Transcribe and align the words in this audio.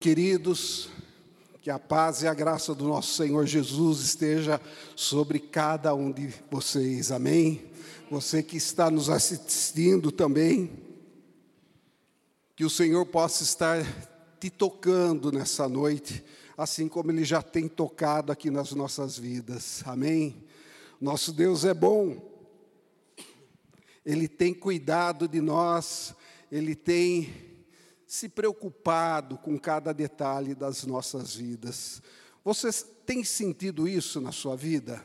Queridos, 0.00 0.88
que 1.60 1.68
a 1.68 1.78
paz 1.78 2.22
e 2.22 2.26
a 2.26 2.32
graça 2.32 2.74
do 2.74 2.88
nosso 2.88 3.12
Senhor 3.12 3.44
Jesus 3.44 4.00
esteja 4.00 4.58
sobre 4.96 5.38
cada 5.38 5.94
um 5.94 6.10
de 6.10 6.32
vocês, 6.50 7.12
amém? 7.12 7.70
Você 8.10 8.42
que 8.42 8.56
está 8.56 8.90
nos 8.90 9.10
assistindo 9.10 10.10
também, 10.10 10.70
que 12.56 12.64
o 12.64 12.70
Senhor 12.70 13.04
possa 13.04 13.42
estar 13.42 13.84
te 14.40 14.48
tocando 14.48 15.30
nessa 15.30 15.68
noite, 15.68 16.24
assim 16.56 16.88
como 16.88 17.10
Ele 17.10 17.22
já 17.22 17.42
tem 17.42 17.68
tocado 17.68 18.32
aqui 18.32 18.50
nas 18.50 18.72
nossas 18.72 19.18
vidas, 19.18 19.82
amém? 19.84 20.46
Nosso 20.98 21.30
Deus 21.30 21.66
é 21.66 21.74
bom, 21.74 22.16
Ele 24.02 24.26
tem 24.26 24.54
cuidado 24.54 25.28
de 25.28 25.42
nós, 25.42 26.14
Ele 26.50 26.74
tem 26.74 27.49
se 28.10 28.28
preocupado 28.28 29.38
com 29.38 29.56
cada 29.56 29.94
detalhe 29.94 30.52
das 30.52 30.82
nossas 30.82 31.36
vidas. 31.36 32.02
Você 32.44 32.68
tem 33.06 33.22
sentido 33.22 33.86
isso 33.86 34.20
na 34.20 34.32
sua 34.32 34.56
vida? 34.56 35.00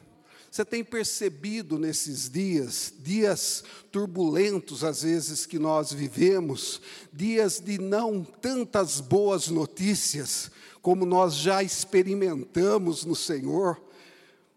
Você 0.49 0.65
tem 0.65 0.83
percebido 0.83 1.77
nesses 1.77 2.27
dias, 2.27 2.91
dias 2.97 3.63
turbulentos 3.91 4.83
às 4.83 5.03
vezes 5.03 5.45
que 5.45 5.59
nós 5.59 5.93
vivemos, 5.93 6.81
dias 7.13 7.59
de 7.59 7.77
não 7.77 8.23
tantas 8.23 8.99
boas 8.99 9.49
notícias, 9.49 10.49
como 10.81 11.05
nós 11.05 11.35
já 11.35 11.61
experimentamos 11.61 13.05
no 13.05 13.15
Senhor, 13.15 13.79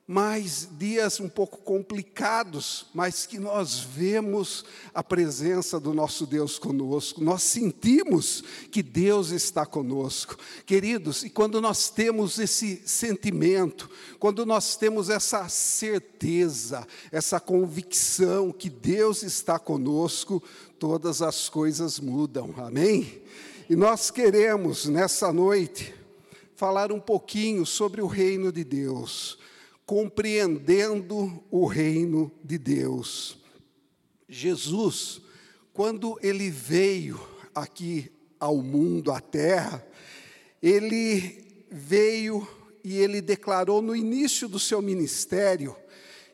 mais 0.09 0.67
dias 0.79 1.21
um 1.21 1.29
pouco 1.29 1.59
complicados, 1.59 2.87
mas 2.95 3.27
que 3.27 3.39
nós 3.39 3.79
vemos 3.79 4.65
a 4.95 5.05
presença 5.05 5.79
do 5.79 5.93
nosso 5.93 6.25
Deus 6.25 6.59
conosco, 6.59 7.23
nós 7.23 7.43
sentimos 7.43 8.43
que 8.71 8.83
Deus 8.83 9.33
está 9.33 9.67
conosco. 9.67 10.39
Queridos, 10.65 11.25
e 11.25 11.29
quando 11.29 11.61
nós 11.61 11.91
temos 11.91 12.39
esse 12.39 12.81
sentimento, 12.87 13.91
quando 14.19 14.47
nós 14.47 14.77
temos 14.77 15.11
essa 15.11 15.47
certeza, 15.51 16.89
essa 17.13 17.39
convicção 17.39 18.51
que 18.51 18.71
Deus 18.71 19.23
está 19.23 19.59
conosco, 19.59 20.43
todas 20.79 21.21
as 21.21 21.51
coisas 21.51 22.01
mudam, 22.01 22.55
amém? 22.57 23.21
E 23.69 23.77
nós 23.77 24.11
queremos 24.11 24.87
nessa 24.87 25.31
noite 25.35 25.95
falar 26.57 26.91
um 26.91 26.99
pouquinho 26.99 27.67
sobre 27.67 28.01
o 28.01 28.07
reino 28.07 28.51
de 28.51 28.65
Deus 28.65 29.38
compreendendo 29.89 31.43
o 31.51 31.65
reino 31.65 32.31
de 32.45 32.59
Deus. 32.59 33.39
Jesus, 34.29 35.23
quando 35.73 36.19
ele 36.23 36.51
veio 36.51 37.19
aqui 37.55 38.13
ao 38.39 38.59
mundo, 38.59 39.11
à 39.11 39.19
terra, 39.19 39.83
ele 40.63 41.67
veio 41.71 42.47
e 42.85 42.99
ele 42.99 43.23
declarou 43.23 43.81
no 43.81 43.97
início 43.97 44.47
do 44.47 44.59
seu 44.59 44.83
ministério 44.83 45.75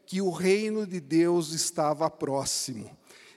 que 0.05 0.21
o 0.21 0.31
reino 0.31 0.85
de 0.85 0.99
Deus 0.99 1.53
estava 1.53 2.11
próximo. 2.11 2.91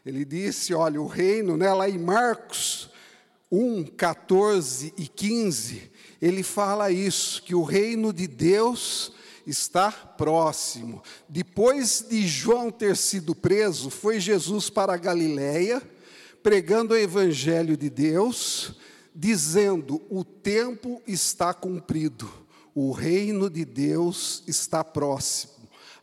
Ele 0.04 0.26
disse: 0.26 0.74
Olha, 0.74 1.00
o 1.00 1.06
reino, 1.06 1.56
né, 1.56 1.72
lá 1.72 1.88
em 1.88 2.00
Marcos 2.00 2.90
1, 3.52 3.86
14 3.86 4.96
e 4.98 5.08
15, 5.08 5.92
ele 6.20 6.42
fala 6.42 6.90
isso, 6.90 7.44
que 7.44 7.54
o 7.54 7.62
reino 7.62 8.12
de 8.12 8.26
Deus 8.26 9.16
está 9.48 9.90
próximo. 9.92 11.02
Depois 11.28 12.06
de 12.08 12.28
João 12.28 12.70
ter 12.70 12.98
sido 12.98 13.34
preso, 13.34 13.90
foi 13.90 14.20
Jesus 14.20 14.70
para 14.70 14.94
a 14.94 14.98
Galiléia, 14.98 15.82
pregando 16.44 16.94
o 16.94 16.98
evangelho 16.98 17.78
de 17.78 17.90
Deus, 17.90 18.74
dizendo: 19.16 20.02
"O 20.10 20.24
tempo 20.24 21.02
está 21.08 21.54
cumprido, 21.54 22.30
o 22.76 22.92
reino 22.92 23.50
de 23.50 23.64
Deus 23.64 24.44
está 24.46 24.84
próximo. 24.84 25.54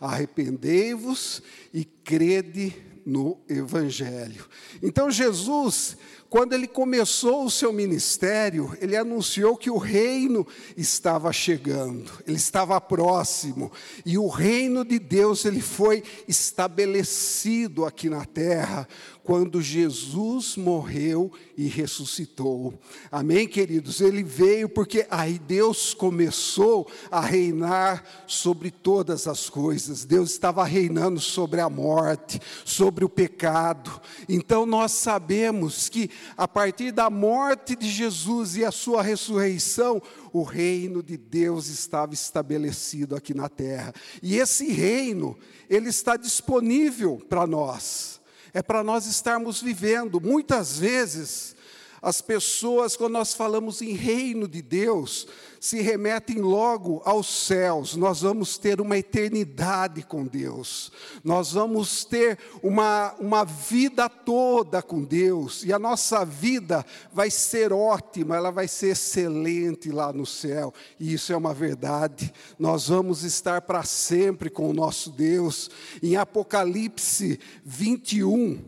Arrependei-vos 0.01 1.43
e 1.73 1.85
crede 1.85 2.75
no 3.05 3.39
evangelho". 3.47 4.49
Então 4.83 5.11
Jesus 5.11 5.99
quando 6.35 6.53
ele 6.53 6.67
começou 6.67 7.45
o 7.45 7.51
seu 7.51 7.73
ministério, 7.73 8.77
ele 8.81 8.97
anunciou 8.97 9.57
que 9.57 9.71
o 9.71 9.79
reino 9.79 10.45
estava 10.77 11.33
chegando, 11.33 12.11
ele 12.27 12.39
estava 12.39 12.81
próximo, 12.81 13.71
e 14.05 14.19
o 14.19 14.27
reino 14.27 14.85
de 14.85 14.99
Deus 14.99 15.45
ele 15.45 15.61
foi 15.61 16.03
estabelecido 16.27 17.85
aqui 17.85 18.11
na 18.11 18.25
terra 18.25 18.89
quando 19.25 19.63
Jesus 19.63 20.55
morreu 20.55 21.33
e 21.57 21.67
ressuscitou. 21.67 22.75
Amém, 23.11 23.49
queridos? 23.49 24.03
Ele 24.03 24.23
veio 24.23 24.69
porque 24.69 25.07
aí 25.11 25.39
Deus 25.39 25.95
começou 25.95 26.87
a 27.11 27.21
reinar 27.21 28.05
sobre 28.27 28.71
todas 28.71 29.27
as 29.27 29.49
coisas. 29.49 30.05
Deus 30.05 30.31
estava 30.31 30.63
reinando 30.65 31.21
sobre 31.21 31.63
a 31.63 31.71
morte, 31.71 32.39
sobre 32.67 33.03
o 33.03 33.09
pecado. 33.09 33.99
Então 34.29 34.67
nós 34.67 34.93
sabemos 34.93 35.89
que 35.89 36.11
a 36.37 36.47
partir 36.49 36.93
da 36.93 37.09
morte 37.11 37.77
de 37.77 37.89
Jesus 37.89 38.57
e 38.57 38.65
a 38.65 38.71
sua 38.71 39.03
ressurreição, 39.03 40.03
o 40.33 40.43
reino 40.43 41.03
de 41.03 41.17
Deus 41.17 41.69
estava 41.69 42.15
estabelecido 42.15 43.15
aqui 43.15 43.35
na 43.35 43.49
terra. 43.49 43.93
E 44.23 44.37
esse 44.37 44.71
reino, 44.71 45.37
ele 45.69 45.89
está 45.89 46.17
disponível 46.17 47.21
para 47.29 47.47
nós 47.47 48.15
é 48.55 48.63
para 48.63 48.85
nós 48.85 49.05
estarmos 49.07 49.61
vivendo. 49.61 50.21
Muitas 50.21 50.79
vezes, 50.79 51.57
as 52.05 52.21
pessoas, 52.21 52.97
quando 52.97 53.15
nós 53.15 53.33
falamos 53.33 53.81
em 53.81 53.95
reino 53.95 54.47
de 54.47 54.61
Deus, 54.61 55.27
se 55.59 55.81
remetem 55.81 56.37
logo 56.37 57.01
aos 57.03 57.27
céus. 57.47 57.97
Nós 57.97 58.21
vamos 58.21 58.59
ter 58.59 58.79
uma 58.79 58.99
eternidade 58.99 60.03
com 60.03 60.27
Deus. 60.27 60.93
Nós 61.25 61.53
vamos 61.53 62.05
ter 62.05 62.39
uma, 62.63 63.15
uma 63.19 63.43
vida 63.45 64.07
toda 64.11 64.83
com 64.83 65.03
Deus. 65.03 65.65
E 65.65 65.73
a 65.73 65.79
nossa 65.79 66.27
vida 66.27 66.85
vai 67.11 67.31
ser 67.31 67.73
ótima, 67.73 68.37
ela 68.37 68.51
vai 68.51 68.69
ser 68.69 68.89
excelente 68.89 69.91
lá 69.91 70.13
no 70.13 70.27
céu. 70.27 70.75
E 71.01 71.15
isso 71.15 71.33
é 71.33 71.37
uma 71.37 71.55
verdade. 71.55 72.31
Nós 72.59 72.89
vamos 72.89 73.25
estar 73.25 73.63
para 73.63 73.83
sempre 73.83 74.51
com 74.51 74.69
o 74.69 74.75
nosso 74.75 75.11
Deus. 75.11 75.71
Em 76.03 76.17
Apocalipse 76.17 77.41
21, 77.65 78.63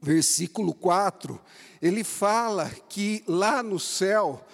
versículo 0.00 0.72
4, 0.72 1.40
ele 1.82 2.04
fala 2.04 2.70
que 2.88 3.24
lá 3.26 3.60
no 3.60 3.80
céu 3.80 4.46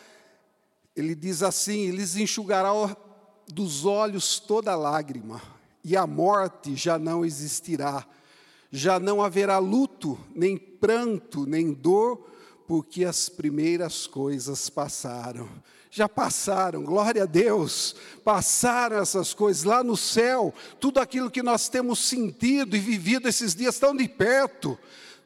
ele 0.96 1.14
diz 1.14 1.42
assim: 1.42 1.80
Eles 1.80 2.16
enxugarão 2.16 2.96
dos 3.46 3.84
olhos 3.84 4.40
toda 4.40 4.74
lágrima, 4.74 5.42
e 5.84 5.94
a 5.94 6.06
morte 6.06 6.74
já 6.74 6.98
não 6.98 7.24
existirá, 7.24 8.06
já 8.70 8.98
não 8.98 9.22
haverá 9.22 9.58
luto, 9.58 10.18
nem 10.34 10.56
pranto, 10.56 11.46
nem 11.46 11.72
dor, 11.72 12.26
porque 12.66 13.04
as 13.04 13.28
primeiras 13.28 14.06
coisas 14.06 14.70
passaram. 14.70 15.48
Já 15.90 16.06
passaram, 16.06 16.84
glória 16.84 17.22
a 17.22 17.26
Deus, 17.26 17.96
passaram 18.22 18.98
essas 18.98 19.32
coisas 19.32 19.64
lá 19.64 19.82
no 19.82 19.96
céu, 19.96 20.52
tudo 20.78 21.00
aquilo 21.00 21.30
que 21.30 21.42
nós 21.42 21.70
temos 21.70 21.98
sentido 22.00 22.76
e 22.76 22.78
vivido 22.78 23.26
esses 23.26 23.54
dias 23.54 23.78
tão 23.78 23.96
de 23.96 24.06
perto, 24.06 24.78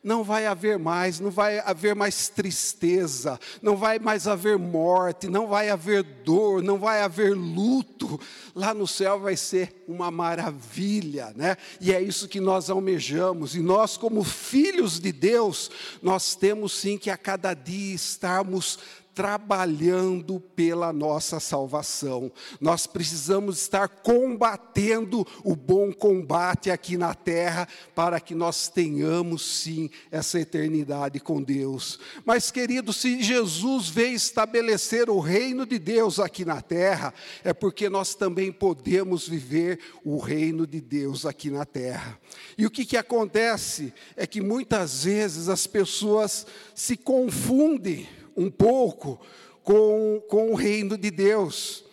não 0.03 0.25
vai 0.25 0.47
haver 0.47 0.79
mais, 0.79 1.21
não 1.21 1.31
vai 1.31 1.61
haver 1.61 1.95
mais 1.95 2.29
tristeza, 2.29 3.39
não 3.63 3.77
vai 3.77 3.99
mais 3.99 4.27
haver 4.27 4.59
morte, 4.59 5.29
não 5.29 5.47
vai 5.47 5.71
haver 5.71 6.03
dor, 6.03 6.63
não 6.63 6.79
vai 6.79 7.03
haver 7.03 7.37
luto. 7.37 8.21
Lá 8.55 8.75
no 8.75 8.87
céu 8.87 9.21
vai 9.21 9.37
ser 9.37 9.85
uma 9.87 10.11
maravilha, 10.11 11.33
né? 11.37 11.57
E 11.81 11.93
é 11.93 12.01
isso 12.01 12.29
que 12.29 12.41
nós 12.41 12.69
almejamos. 12.69 13.55
E 13.55 13.61
nós, 13.61 13.97
como 13.97 14.25
filhos 14.25 14.99
de 14.99 15.13
Deus, 15.13 15.71
nós 16.03 16.35
temos 16.35 16.73
sim 16.73 16.99
que 16.99 17.11
a 17.11 17.17
cada 17.17 17.55
dia 17.55 17.95
estarmos 17.95 18.79
trabalhando 19.15 20.41
pela 20.41 20.93
nossa 20.93 21.39
salvação. 21.39 22.33
Nós 22.61 22.87
precisamos 22.87 23.61
estar 23.61 23.89
combatendo 23.89 25.27
o 25.45 25.55
bom 25.55 25.93
combate 25.93 26.71
aqui 26.71 26.97
na 26.97 27.15
terra 27.15 27.69
para 27.95 28.19
que 28.21 28.35
nós 28.35 28.69
tenhamos 28.69 29.43
sim 29.43 29.91
essa 30.11 30.41
eternidade 30.41 31.21
com 31.21 31.43
Deus. 31.43 31.99
Mas 32.25 32.51
querido, 32.51 32.93
se 32.93 33.23
Jesus 33.23 33.89
veio 33.89 34.15
estabelecer 34.15 35.11
o 35.11 35.21
reino 35.21 35.67
de 35.67 35.79
Deus 35.79 36.19
aqui 36.19 36.45
na 36.45 36.63
terra, 36.63 37.13
é 37.45 37.53
porque 37.53 37.89
nós 37.89 38.15
também 38.15 38.51
podemos 38.51 39.29
viver 39.29 39.79
o 40.05 40.19
reino 40.19 40.67
de 40.67 40.81
Deus 40.81 41.27
aqui 41.27 41.51
na 41.51 41.65
terra. 41.65 42.19
E 42.57 42.65
o 42.65 42.71
que 42.71 42.87
que 42.87 42.97
acontece 42.97 43.93
é 44.17 44.27
que 44.27 44.41
muitas 44.41 45.05
vezes 45.05 45.49
as 45.49 45.67
pessoas 45.67 46.47
se 46.75 46.97
confundem 46.97 48.09
um 48.37 48.51
pouco 48.51 49.21
com, 49.63 50.23
com 50.29 50.53
o 50.53 50.55
reino 50.55 50.97
de 50.97 51.11
Deus. 51.11 51.85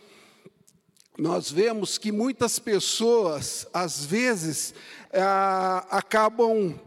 Nós 1.17 1.51
vemos 1.51 1.97
que 1.97 2.11
muitas 2.11 2.59
pessoas, 2.59 3.67
às 3.73 4.05
vezes, 4.05 4.73
ah, 5.13 5.85
acabam 5.89 6.79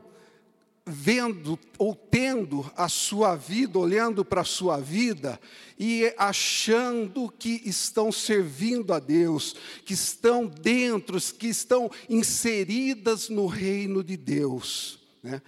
vendo 0.84 1.58
ou 1.78 1.94
tendo 1.94 2.69
a 2.76 2.88
sua 2.88 3.37
vida, 3.37 3.78
olhando 3.78 4.25
para 4.25 4.40
a 4.40 4.44
sua 4.44 4.78
vida 4.78 5.38
e 5.78 6.12
achando 6.19 7.32
que 7.38 7.62
estão 7.64 8.10
servindo 8.10 8.93
a 8.93 8.99
Deus, 8.99 9.54
que 9.84 9.94
estão 9.94 10.46
dentro, 10.46 11.20
que 11.20 11.49
estão 11.49 11.90
inseridas 12.08 13.28
no 13.28 13.46
reino 13.46 14.02
de 14.02 14.16
Deus. 14.16 14.99
Né? 15.22 15.40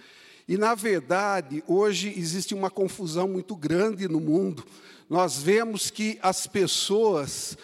E, 0.47 0.57
na 0.57 0.75
verdade, 0.75 1.63
hoje 1.67 2.13
existe 2.15 2.53
uma 2.53 2.69
confusão 2.69 3.27
muito 3.27 3.55
grande 3.55 4.07
no 4.07 4.19
mundo. 4.19 4.65
Nós 5.09 5.41
vemos 5.41 5.89
que 5.89 6.19
as 6.21 6.45
pessoas 6.45 7.57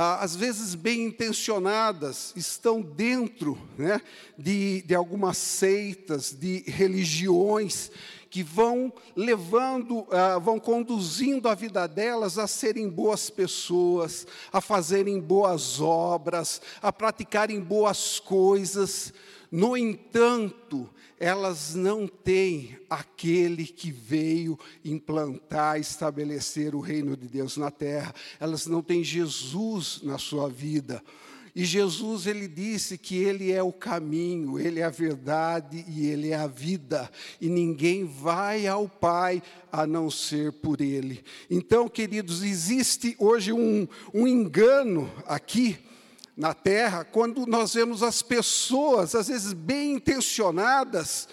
às 0.00 0.36
vezes 0.36 0.76
bem 0.76 1.06
intencionadas, 1.06 2.32
estão 2.36 2.80
dentro 2.80 3.58
né, 3.76 4.00
de, 4.38 4.80
de 4.82 4.94
algumas 4.94 5.36
seitas, 5.36 6.30
de 6.30 6.62
religiões, 6.68 7.90
que 8.30 8.44
vão 8.44 8.92
levando, 9.16 10.06
vão 10.40 10.60
conduzindo 10.60 11.48
a 11.48 11.54
vida 11.54 11.88
delas 11.88 12.38
a 12.38 12.46
serem 12.46 12.88
boas 12.88 13.28
pessoas, 13.28 14.24
a 14.52 14.60
fazerem 14.60 15.18
boas 15.18 15.80
obras, 15.80 16.62
a 16.80 16.92
praticarem 16.92 17.58
boas 17.58 18.20
coisas. 18.20 19.12
No 19.50 19.76
entanto, 19.76 20.88
elas 21.20 21.74
não 21.74 22.06
têm 22.06 22.78
aquele 22.88 23.66
que 23.66 23.90
veio 23.90 24.58
implantar, 24.84 25.80
estabelecer 25.80 26.74
o 26.74 26.80
reino 26.80 27.16
de 27.16 27.26
Deus 27.26 27.56
na 27.56 27.70
terra. 27.70 28.14
Elas 28.38 28.66
não 28.66 28.82
têm 28.82 29.02
Jesus 29.02 30.00
na 30.02 30.18
sua 30.18 30.48
vida. 30.48 31.02
E 31.54 31.64
Jesus, 31.64 32.26
ele 32.28 32.46
disse 32.46 32.96
que 32.96 33.16
ele 33.16 33.50
é 33.50 33.60
o 33.60 33.72
caminho, 33.72 34.60
ele 34.60 34.78
é 34.78 34.84
a 34.84 34.90
verdade 34.90 35.84
e 35.88 36.06
ele 36.06 36.30
é 36.30 36.36
a 36.36 36.46
vida. 36.46 37.10
E 37.40 37.48
ninguém 37.48 38.04
vai 38.04 38.68
ao 38.68 38.88
Pai 38.88 39.42
a 39.72 39.84
não 39.84 40.08
ser 40.08 40.52
por 40.52 40.80
ele. 40.80 41.24
Então, 41.50 41.88
queridos, 41.88 42.44
existe 42.44 43.16
hoje 43.18 43.52
um, 43.52 43.88
um 44.14 44.28
engano 44.28 45.10
aqui 45.26 45.76
na 46.38 46.54
terra, 46.54 47.04
quando 47.04 47.44
nós 47.46 47.74
vemos 47.74 48.00
as 48.00 48.22
pessoas, 48.22 49.16
às 49.16 49.26
vezes 49.26 49.52
bem 49.52 49.94
intencionadas, 49.94 51.28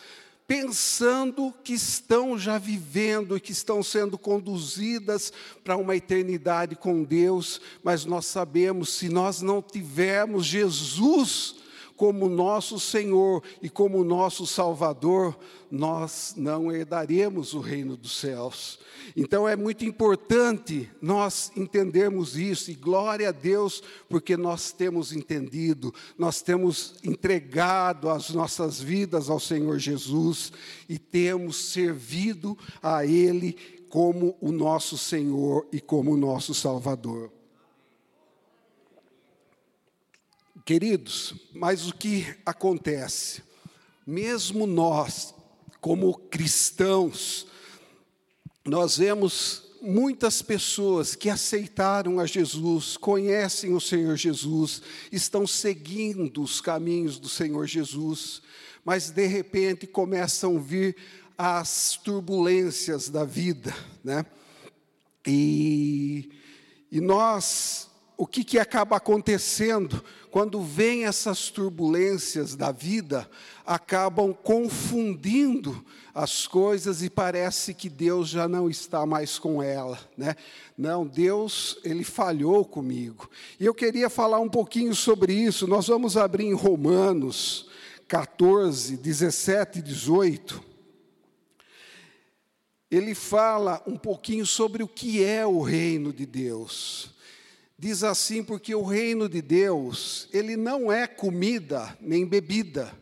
pensando 0.47 1.53
que 1.63 1.73
estão 1.73 2.39
já 2.39 2.57
vivendo 2.57 3.37
e 3.37 3.39
que 3.39 3.51
estão 3.51 3.83
sendo 3.83 4.17
conduzidas 4.17 5.31
para 5.63 5.77
uma 5.77 5.95
eternidade 5.95 6.75
com 6.75 7.03
Deus, 7.03 7.61
mas 7.83 8.03
nós 8.03 8.25
sabemos, 8.25 8.89
se 8.89 9.07
nós 9.07 9.43
não 9.43 9.61
tivermos 9.61 10.47
Jesus 10.47 11.57
como 11.95 12.27
nosso 12.27 12.79
Senhor 12.79 13.41
e 13.61 13.69
como 13.69 14.03
nosso 14.03 14.45
Salvador, 14.45 15.37
nós 15.71 16.33
não 16.37 16.71
herdaremos 16.71 17.53
o 17.53 17.59
reino 17.59 17.95
dos 17.97 18.17
céus. 18.17 18.79
Então 19.15 19.47
é 19.47 19.55
muito 19.55 19.85
importante 19.85 20.89
nós 21.01 21.51
entendermos 21.55 22.37
isso, 22.37 22.71
e 22.71 22.75
glória 22.75 23.29
a 23.29 23.31
Deus, 23.31 23.81
porque 24.09 24.35
nós 24.35 24.71
temos 24.71 25.13
entendido, 25.13 25.93
nós 26.17 26.41
temos 26.41 26.95
entregado 27.03 28.09
as 28.09 28.29
nossas 28.29 28.79
vidas 28.81 29.29
ao 29.29 29.39
Senhor 29.39 29.79
Jesus 29.79 30.51
e 30.89 30.97
temos 30.97 31.71
servido 31.71 32.57
a 32.81 33.05
Ele 33.05 33.57
como 33.89 34.35
o 34.41 34.51
nosso 34.51 34.97
Senhor 34.97 35.65
e 35.71 35.79
como 35.79 36.11
o 36.11 36.17
nosso 36.17 36.53
Salvador. 36.53 37.31
Queridos, 40.65 41.35
mas 41.53 41.87
o 41.87 41.93
que 41.93 42.25
acontece? 42.43 43.43
Mesmo 44.05 44.65
nós, 44.65 45.31
como 45.79 46.17
cristãos, 46.17 47.45
nós 48.65 48.97
vemos 48.97 49.65
muitas 49.79 50.41
pessoas 50.41 51.13
que 51.13 51.29
aceitaram 51.29 52.19
a 52.19 52.25
Jesus, 52.25 52.97
conhecem 52.97 53.75
o 53.75 53.79
Senhor 53.79 54.15
Jesus, 54.15 54.81
estão 55.11 55.45
seguindo 55.45 56.41
os 56.41 56.59
caminhos 56.59 57.19
do 57.19 57.29
Senhor 57.29 57.67
Jesus, 57.67 58.41
mas 58.83 59.11
de 59.11 59.27
repente 59.27 59.85
começam 59.85 60.57
a 60.57 60.59
vir 60.59 60.97
as 61.37 61.99
turbulências 62.03 63.07
da 63.07 63.23
vida, 63.23 63.75
né? 64.03 64.25
E, 65.27 66.31
e 66.91 66.99
nós 66.99 67.87
o 68.17 68.25
que, 68.25 68.43
que 68.43 68.57
acaba 68.57 68.97
acontecendo 68.97 70.03
quando 70.31 70.61
vem 70.61 71.05
essas 71.05 71.49
turbulências 71.49 72.55
da 72.55 72.71
vida, 72.71 73.29
acabam 73.65 74.33
confundindo 74.33 75.85
as 76.13 76.45
coisas 76.45 77.01
e 77.01 77.09
parece 77.09 77.73
que 77.73 77.89
Deus 77.89 78.27
já 78.27 78.47
não 78.47 78.69
está 78.69 79.05
mais 79.05 79.39
com 79.39 79.63
ela, 79.63 79.97
né? 80.17 80.35
Não, 80.77 81.05
Deus, 81.05 81.77
ele 81.85 82.03
falhou 82.03 82.65
comigo. 82.65 83.29
E 83.57 83.65
eu 83.65 83.73
queria 83.73 84.09
falar 84.09 84.41
um 84.41 84.49
pouquinho 84.49 84.93
sobre 84.93 85.33
isso. 85.33 85.67
Nós 85.67 85.87
vamos 85.87 86.17
abrir 86.17 86.45
em 86.45 86.53
Romanos 86.53 87.69
14, 88.07 88.97
17 88.97 89.79
e 89.79 89.81
18. 89.81 90.63
Ele 92.91 93.15
fala 93.15 93.81
um 93.87 93.97
pouquinho 93.97 94.45
sobre 94.45 94.83
o 94.83 94.87
que 94.87 95.23
é 95.23 95.45
o 95.45 95.61
reino 95.61 96.11
de 96.11 96.25
Deus. 96.25 97.14
Diz 97.77 98.03
assim 98.03 98.41
porque 98.41 98.73
o 98.73 98.83
reino 98.83 99.27
de 99.27 99.41
Deus, 99.41 100.29
ele 100.31 100.55
não 100.55 100.91
é 100.91 101.05
comida 101.05 101.97
nem 101.99 102.25
bebida, 102.25 102.93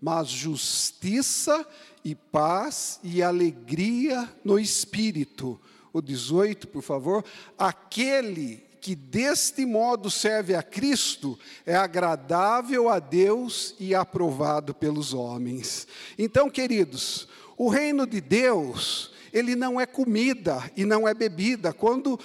mas 0.00 0.28
justiça 0.28 1.66
e 2.04 2.14
paz 2.14 2.98
e 3.02 3.22
alegria 3.22 4.28
no 4.42 4.58
espírito. 4.58 5.60
O 5.92 6.00
18, 6.00 6.66
por 6.68 6.82
favor. 6.82 7.24
Aquele 7.58 8.64
que 8.80 8.96
deste 8.96 9.64
modo 9.66 10.10
serve 10.10 10.56
a 10.56 10.62
Cristo 10.62 11.38
é 11.64 11.76
agradável 11.76 12.88
a 12.88 12.98
Deus 12.98 13.76
e 13.78 13.94
aprovado 13.94 14.74
pelos 14.74 15.12
homens. 15.14 15.86
Então, 16.18 16.50
queridos, 16.50 17.28
o 17.56 17.68
reino 17.68 18.06
de 18.06 18.20
Deus, 18.20 19.12
ele 19.32 19.54
não 19.54 19.80
é 19.80 19.86
comida 19.86 20.68
e 20.76 20.84
não 20.84 21.06
é 21.06 21.14
bebida. 21.14 21.72
Quando 21.72 22.18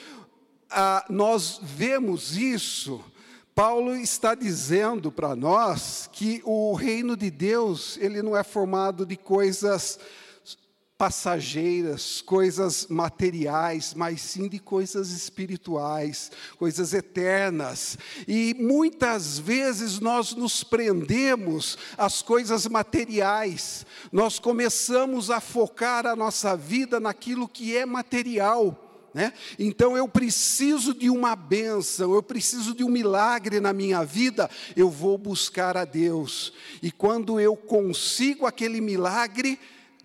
ah, 0.70 1.06
nós 1.10 1.60
vemos 1.62 2.38
isso, 2.38 3.04
Paulo 3.58 3.96
está 3.96 4.36
dizendo 4.36 5.12
para 5.12 5.36
nós 5.36 6.08
que 6.12 6.42
o 6.46 6.74
reino 6.74 7.18
de 7.18 7.32
Deus, 7.32 7.98
ele 7.98 8.22
não 8.22 8.38
é 8.38 8.44
formado 8.44 9.06
de 9.06 9.18
coisas 9.18 10.00
passageiras, 10.98 12.22
coisas 12.22 12.88
materiais, 12.88 13.94
mas 13.94 14.20
sim 14.20 14.48
de 14.48 14.58
coisas 14.58 15.12
espirituais, 15.12 16.32
coisas 16.58 16.94
eternas. 16.94 17.98
E 18.28 18.56
muitas 18.60 19.38
vezes 19.38 20.00
nós 20.00 20.34
nos 20.34 20.64
prendemos 20.64 21.78
às 21.98 22.22
coisas 22.22 22.68
materiais, 22.68 23.86
nós 24.12 24.40
começamos 24.40 25.30
a 25.30 25.40
focar 25.40 26.08
a 26.08 26.16
nossa 26.16 26.58
vida 26.58 27.00
naquilo 27.00 27.48
que 27.48 27.78
é 27.78 27.86
material. 27.86 28.87
Né? 29.18 29.34
Então 29.58 29.98
eu 29.98 30.08
preciso 30.08 30.94
de 30.94 31.10
uma 31.10 31.36
bênção, 31.36 32.14
eu 32.14 32.22
preciso 32.22 32.76
de 32.76 32.84
um 32.84 32.88
milagre 32.88 33.60
na 33.60 33.74
minha 33.74 34.04
vida, 34.06 34.48
eu 34.76 34.92
vou 34.92 35.18
buscar 35.18 35.76
a 35.76 35.86
Deus. 35.86 36.54
E 36.84 36.92
quando 36.92 37.40
eu 37.40 37.56
consigo 37.56 38.46
aquele 38.46 38.80
milagre, 38.80 39.60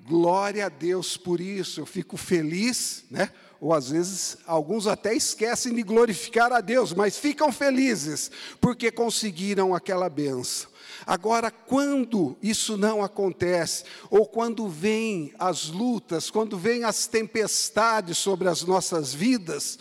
glória 0.06 0.64
a 0.64 0.70
Deus 0.70 1.18
por 1.18 1.42
isso, 1.42 1.78
eu 1.78 1.84
fico 1.84 2.16
feliz, 2.16 3.04
né? 3.10 3.28
ou 3.60 3.74
às 3.74 3.90
vezes 3.90 4.38
alguns 4.46 4.86
até 4.86 5.14
esquecem 5.14 5.74
de 5.74 5.82
glorificar 5.82 6.50
a 6.50 6.62
Deus, 6.62 6.94
mas 6.94 7.18
ficam 7.18 7.52
felizes 7.52 8.30
porque 8.62 8.90
conseguiram 8.90 9.74
aquela 9.74 10.08
benção. 10.08 10.71
Agora, 11.06 11.50
quando 11.50 12.36
isso 12.42 12.76
não 12.76 13.02
acontece, 13.02 13.84
ou 14.10 14.26
quando 14.26 14.68
vêm 14.68 15.32
as 15.38 15.68
lutas, 15.68 16.30
quando 16.30 16.56
vêm 16.56 16.84
as 16.84 17.06
tempestades 17.06 18.18
sobre 18.18 18.48
as 18.48 18.62
nossas 18.62 19.12
vidas, 19.12 19.78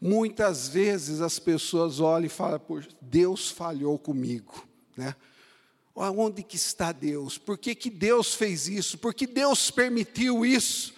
muitas 0.00 0.68
vezes 0.68 1.20
as 1.20 1.38
pessoas 1.38 2.00
olham 2.00 2.26
e 2.26 2.28
falam: 2.28 2.60
Deus 3.00 3.48
falhou 3.50 3.98
comigo, 3.98 4.66
né? 4.96 5.14
Onde 5.94 6.42
que 6.42 6.56
está 6.56 6.90
Deus? 6.90 7.36
Por 7.36 7.58
que, 7.58 7.74
que 7.74 7.90
Deus 7.90 8.34
fez 8.34 8.66
isso? 8.66 8.96
Por 8.96 9.12
que 9.12 9.26
Deus 9.26 9.70
permitiu 9.70 10.44
isso? 10.44 10.94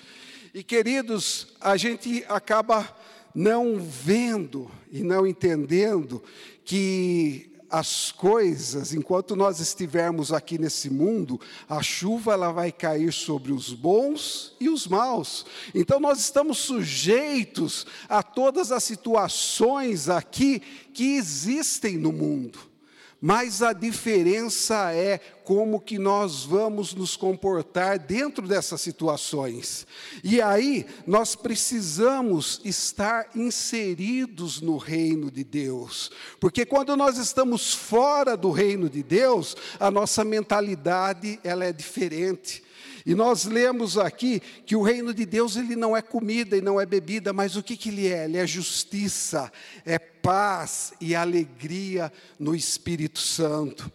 E 0.54 0.62
queridos, 0.62 1.48
a 1.60 1.76
gente 1.76 2.24
acaba 2.28 2.96
não 3.34 3.80
vendo 3.80 4.70
e 4.92 5.02
não 5.02 5.26
entendendo 5.26 6.22
que 6.64 7.53
as 7.74 8.12
coisas, 8.12 8.94
enquanto 8.94 9.34
nós 9.34 9.58
estivermos 9.58 10.32
aqui 10.32 10.58
nesse 10.58 10.88
mundo, 10.88 11.40
a 11.68 11.82
chuva 11.82 12.32
ela 12.32 12.52
vai 12.52 12.70
cair 12.70 13.12
sobre 13.12 13.52
os 13.52 13.72
bons 13.72 14.54
e 14.60 14.68
os 14.68 14.86
maus. 14.86 15.44
Então 15.74 15.98
nós 15.98 16.20
estamos 16.20 16.58
sujeitos 16.58 17.84
a 18.08 18.22
todas 18.22 18.70
as 18.70 18.84
situações 18.84 20.08
aqui 20.08 20.60
que 20.92 21.16
existem 21.16 21.98
no 21.98 22.12
mundo. 22.12 22.73
Mas 23.26 23.62
a 23.62 23.72
diferença 23.72 24.92
é 24.92 25.18
como 25.44 25.80
que 25.80 25.98
nós 25.98 26.44
vamos 26.44 26.92
nos 26.92 27.16
comportar 27.16 27.98
dentro 27.98 28.46
dessas 28.46 28.82
situações. 28.82 29.86
E 30.22 30.42
aí 30.42 30.84
nós 31.06 31.34
precisamos 31.34 32.60
estar 32.66 33.30
inseridos 33.34 34.60
no 34.60 34.76
reino 34.76 35.30
de 35.30 35.42
Deus, 35.42 36.10
porque 36.38 36.66
quando 36.66 36.94
nós 36.98 37.16
estamos 37.16 37.72
fora 37.72 38.36
do 38.36 38.50
reino 38.50 38.90
de 38.90 39.02
Deus, 39.02 39.56
a 39.80 39.90
nossa 39.90 40.22
mentalidade 40.22 41.40
ela 41.42 41.64
é 41.64 41.72
diferente. 41.72 42.62
E 43.06 43.14
nós 43.14 43.44
lemos 43.44 43.98
aqui 43.98 44.40
que 44.64 44.74
o 44.74 44.82
reino 44.82 45.12
de 45.12 45.26
Deus 45.26 45.56
ele 45.56 45.76
não 45.76 45.96
é 45.96 46.00
comida 46.00 46.56
e 46.56 46.62
não 46.62 46.80
é 46.80 46.86
bebida, 46.86 47.32
mas 47.32 47.54
o 47.54 47.62
que, 47.62 47.76
que 47.76 47.90
ele 47.90 48.08
é? 48.08 48.24
Ele 48.24 48.38
é 48.38 48.46
justiça, 48.46 49.52
é 49.84 49.98
paz 49.98 50.94
e 51.00 51.14
alegria 51.14 52.10
no 52.38 52.54
Espírito 52.54 53.18
Santo. 53.18 53.92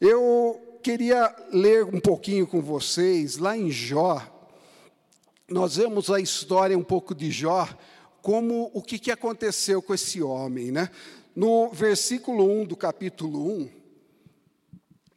Eu 0.00 0.78
queria 0.82 1.34
ler 1.52 1.84
um 1.84 2.00
pouquinho 2.00 2.46
com 2.46 2.60
vocês, 2.60 3.36
lá 3.36 3.56
em 3.56 3.70
Jó, 3.70 4.20
nós 5.48 5.76
vemos 5.76 6.10
a 6.10 6.20
história 6.20 6.78
um 6.78 6.82
pouco 6.82 7.14
de 7.14 7.30
Jó, 7.30 7.68
como 8.22 8.70
o 8.74 8.82
que, 8.82 8.98
que 8.98 9.10
aconteceu 9.10 9.80
com 9.80 9.94
esse 9.94 10.22
homem, 10.22 10.70
né? 10.70 10.90
No 11.34 11.70
versículo 11.70 12.44
1 12.62 12.66
do 12.66 12.76
capítulo 12.76 13.48
1, 13.62 13.70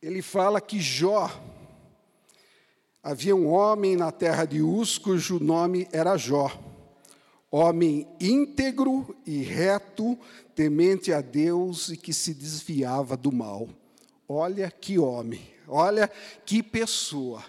ele 0.02 0.22
fala 0.22 0.62
que 0.62 0.80
Jó, 0.80 1.32
Havia 3.06 3.36
um 3.36 3.48
homem 3.48 3.98
na 3.98 4.14
terra 4.14 4.46
de 4.46 4.62
Uz, 4.62 4.98
cujo 4.98 5.38
nome 5.38 5.90
era 5.92 6.16
Jó, 6.16 6.50
homem 7.52 8.08
íntegro 8.18 9.14
e 9.26 9.42
reto, 9.42 10.18
temente 10.56 11.12
a 11.12 11.20
Deus 11.20 11.90
e 11.90 11.98
que 11.98 12.14
se 12.14 12.34
desviava 12.34 13.18
do 13.18 13.30
mal. 13.30 13.68
Olha 14.26 14.72
que 14.72 14.98
homem, 14.98 15.42
olha 15.68 16.10
que 16.46 16.64
pessoa. 16.64 17.44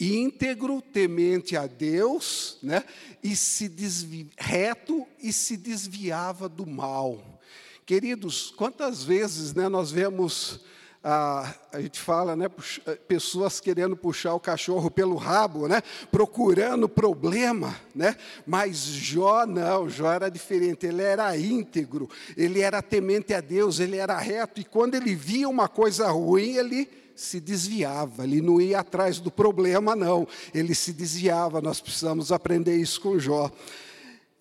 Íntegro, 0.00 0.82
temente 0.82 1.56
a 1.56 1.68
Deus, 1.68 2.58
né? 2.60 2.82
E 3.22 3.36
se 3.36 3.68
desvi, 3.68 4.28
reto 4.36 5.06
e 5.22 5.32
se 5.32 5.56
desviava 5.56 6.48
do 6.48 6.66
mal. 6.66 7.40
Queridos, 7.86 8.50
quantas 8.56 9.04
vezes, 9.04 9.54
né, 9.54 9.68
nós 9.68 9.92
vemos 9.92 10.64
a, 11.02 11.54
a 11.72 11.80
gente 11.80 11.98
fala, 11.98 12.36
né, 12.36 12.46
eh, 12.86 12.94
pessoas 13.08 13.58
querendo 13.58 13.96
puxar 13.96 14.34
o 14.34 14.40
cachorro 14.40 14.90
pelo 14.90 15.16
rabo, 15.16 15.66
né, 15.66 15.82
procurando 16.10 16.88
problema, 16.88 17.74
né, 17.94 18.14
mas 18.46 18.78
Jó 18.78 19.46
não, 19.46 19.88
Jó 19.88 20.12
era 20.12 20.30
diferente, 20.30 20.86
ele 20.86 21.02
era 21.02 21.36
íntegro, 21.36 22.08
ele 22.36 22.60
era 22.60 22.82
temente 22.82 23.32
a 23.32 23.40
Deus, 23.40 23.80
ele 23.80 23.96
era 23.96 24.18
reto, 24.18 24.60
e 24.60 24.64
quando 24.64 24.94
ele 24.94 25.14
via 25.14 25.48
uma 25.48 25.68
coisa 25.68 26.10
ruim, 26.10 26.56
ele 26.56 26.88
se 27.16 27.40
desviava, 27.40 28.24
ele 28.24 28.40
não 28.40 28.60
ia 28.60 28.80
atrás 28.80 29.18
do 29.18 29.30
problema, 29.30 29.96
não, 29.96 30.28
ele 30.54 30.74
se 30.74 30.92
desviava, 30.92 31.60
nós 31.60 31.80
precisamos 31.80 32.30
aprender 32.30 32.76
isso 32.76 33.00
com 33.00 33.18
Jó. 33.18 33.50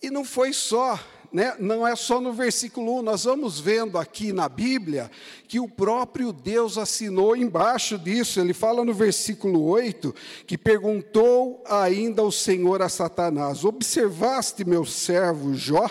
E 0.02 0.10
não 0.10 0.24
foi 0.24 0.54
só 0.54 0.98
né, 1.32 1.56
não 1.60 1.88
é 1.88 1.96
só 1.96 2.20
no 2.20 2.34
versículo 2.34 3.00
1, 3.00 3.02
nós 3.04 3.24
vamos 3.24 3.60
vendo 3.60 3.98
aqui 3.98 4.34
na 4.34 4.50
Bíblia 4.50 5.12
que 5.48 5.60
o 5.60 5.68
próprio 5.68 6.34
Deus 6.34 6.78
assinou 6.78 7.36
embaixo 7.36 7.98
disso. 7.98 8.40
Ele 8.40 8.54
fala 8.54 8.84
no 8.84 8.94
versículo 8.94 9.64
8 9.64 10.14
que 10.48 10.58
perguntou 10.58 11.64
ainda 11.68 12.24
o 12.24 12.32
Senhor 12.32 12.82
a 12.82 12.90
Satanás: 12.90 13.64
Observaste 13.64 14.66
meu 14.66 14.86
servo 14.86 15.54
Jó? 15.54 15.88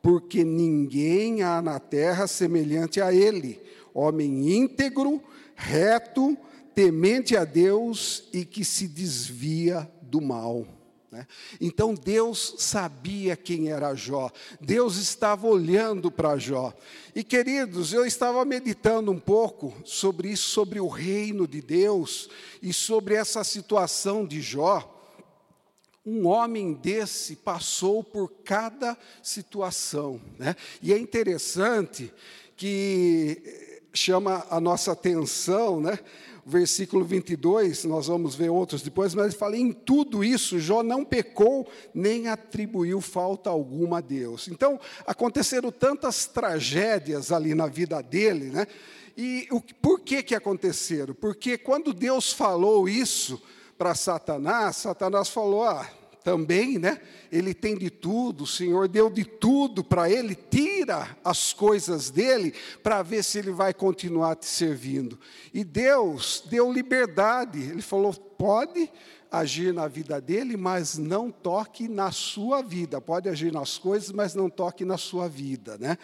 Porque 0.00 0.44
ninguém 0.44 1.42
há 1.42 1.60
na 1.60 1.80
terra 1.80 2.26
semelhante 2.26 3.00
a 3.00 3.12
ele, 3.12 3.60
homem 3.92 4.56
íntegro, 4.56 5.20
reto, 5.54 6.36
temente 6.74 7.36
a 7.36 7.44
Deus 7.44 8.28
e 8.32 8.44
que 8.44 8.64
se 8.64 8.86
desvia 8.86 9.90
do 10.00 10.20
mal. 10.20 10.75
Né? 11.16 11.26
Então 11.58 11.94
Deus 11.94 12.56
sabia 12.58 13.34
quem 13.36 13.70
era 13.70 13.94
Jó, 13.94 14.30
Deus 14.60 14.96
estava 14.98 15.46
olhando 15.46 16.10
para 16.10 16.36
Jó. 16.36 16.74
E 17.14 17.24
queridos, 17.24 17.94
eu 17.94 18.04
estava 18.04 18.44
meditando 18.44 19.10
um 19.10 19.18
pouco 19.18 19.74
sobre 19.82 20.28
isso, 20.28 20.50
sobre 20.50 20.78
o 20.78 20.88
reino 20.88 21.48
de 21.48 21.62
Deus 21.62 22.28
e 22.60 22.70
sobre 22.70 23.14
essa 23.14 23.42
situação 23.42 24.26
de 24.26 24.42
Jó. 24.42 24.92
Um 26.04 26.26
homem 26.26 26.74
desse 26.74 27.34
passou 27.36 28.04
por 28.04 28.30
cada 28.44 28.96
situação, 29.22 30.20
né? 30.38 30.54
E 30.82 30.92
é 30.92 30.98
interessante 30.98 32.12
que 32.54 33.80
chama 33.94 34.46
a 34.50 34.60
nossa 34.60 34.92
atenção, 34.92 35.80
né? 35.80 35.98
Versículo 36.48 37.04
22, 37.04 37.82
nós 37.84 38.06
vamos 38.06 38.36
ver 38.36 38.50
outros 38.50 38.80
depois, 38.80 39.12
mas 39.14 39.26
ele 39.26 39.34
fala: 39.34 39.56
em 39.56 39.72
tudo 39.72 40.22
isso, 40.22 40.60
Jó 40.60 40.80
não 40.82 41.04
pecou, 41.04 41.68
nem 41.92 42.28
atribuiu 42.28 43.00
falta 43.00 43.50
alguma 43.50 43.98
a 43.98 44.00
Deus. 44.00 44.46
Então, 44.46 44.78
aconteceram 45.04 45.72
tantas 45.72 46.26
tragédias 46.26 47.32
ali 47.32 47.52
na 47.52 47.66
vida 47.66 48.00
dele, 48.00 48.50
né? 48.50 48.66
E 49.16 49.48
o, 49.50 49.60
por 49.60 50.00
que, 50.00 50.22
que 50.22 50.34
aconteceram? 50.34 51.14
Porque 51.14 51.58
quando 51.58 51.92
Deus 51.92 52.32
falou 52.32 52.88
isso 52.88 53.42
para 53.76 53.94
Satanás, 53.96 54.76
Satanás 54.76 55.28
falou: 55.28 55.64
ah, 55.64 55.90
também, 56.26 56.76
né? 56.76 57.00
Ele 57.30 57.54
tem 57.54 57.78
de 57.78 57.88
tudo, 57.88 58.42
o 58.42 58.46
Senhor 58.48 58.88
deu 58.88 59.08
de 59.08 59.24
tudo 59.24 59.84
para 59.84 60.10
ele, 60.10 60.34
tira 60.34 61.16
as 61.24 61.52
coisas 61.52 62.10
dele 62.10 62.52
para 62.82 63.00
ver 63.00 63.22
se 63.22 63.38
ele 63.38 63.52
vai 63.52 63.72
continuar 63.72 64.34
te 64.34 64.46
servindo. 64.46 65.20
E 65.54 65.62
Deus 65.62 66.42
deu 66.50 66.72
liberdade, 66.72 67.60
ele 67.62 67.80
falou: 67.80 68.12
pode 68.12 68.90
agir 69.30 69.72
na 69.72 69.86
vida 69.86 70.20
dele, 70.20 70.56
mas 70.56 70.98
não 70.98 71.30
toque 71.30 71.86
na 71.86 72.10
sua 72.10 72.60
vida. 72.60 73.00
Pode 73.00 73.28
agir 73.28 73.52
nas 73.52 73.78
coisas, 73.78 74.10
mas 74.10 74.34
não 74.34 74.50
toque 74.50 74.84
na 74.84 74.98
sua 74.98 75.28
vida, 75.28 75.78
né? 75.78 75.96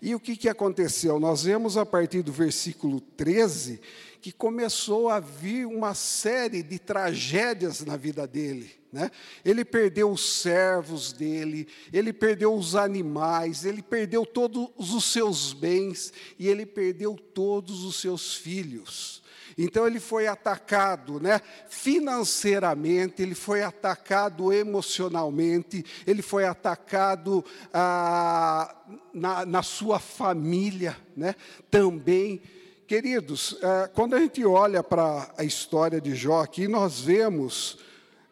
E 0.00 0.14
o 0.14 0.20
que, 0.20 0.36
que 0.36 0.48
aconteceu? 0.48 1.20
Nós 1.20 1.42
vemos 1.42 1.76
a 1.76 1.84
partir 1.84 2.22
do 2.22 2.32
versículo 2.32 2.98
13 2.98 3.78
que 4.22 4.32
começou 4.32 5.10
a 5.10 5.20
vir 5.20 5.66
uma 5.66 5.94
série 5.94 6.62
de 6.62 6.78
tragédias 6.78 7.84
na 7.84 7.96
vida 7.96 8.26
dele. 8.26 8.70
Né? 8.96 9.10
Ele 9.44 9.62
perdeu 9.62 10.10
os 10.10 10.40
servos 10.40 11.12
dele, 11.12 11.68
ele 11.92 12.14
perdeu 12.14 12.54
os 12.54 12.74
animais, 12.74 13.66
ele 13.66 13.82
perdeu 13.82 14.24
todos 14.24 14.70
os 14.78 15.04
seus 15.04 15.52
bens 15.52 16.14
e 16.38 16.48
ele 16.48 16.64
perdeu 16.64 17.14
todos 17.14 17.84
os 17.84 18.00
seus 18.00 18.34
filhos. 18.34 19.22
Então 19.58 19.86
ele 19.86 20.00
foi 20.00 20.26
atacado, 20.26 21.20
né, 21.20 21.42
financeiramente, 21.68 23.20
ele 23.20 23.34
foi 23.34 23.62
atacado 23.62 24.50
emocionalmente, 24.50 25.84
ele 26.06 26.22
foi 26.22 26.46
atacado 26.46 27.44
ah, 27.74 28.74
na, 29.12 29.44
na, 29.44 29.62
sua 29.62 29.98
família, 29.98 30.96
né, 31.14 31.34
também 31.70 32.40
Queridos, 32.86 33.58
é, 33.60 33.88
quando 33.88 34.14
a 34.14 34.20
gente 34.20 34.44
olha 34.44 34.80
para 34.80 35.28
a 35.36 35.42
história 35.42 36.00
de 36.00 36.14
Jó 36.14 36.40
aqui, 36.40 36.68
nós 36.68 37.00
vemos 37.00 37.78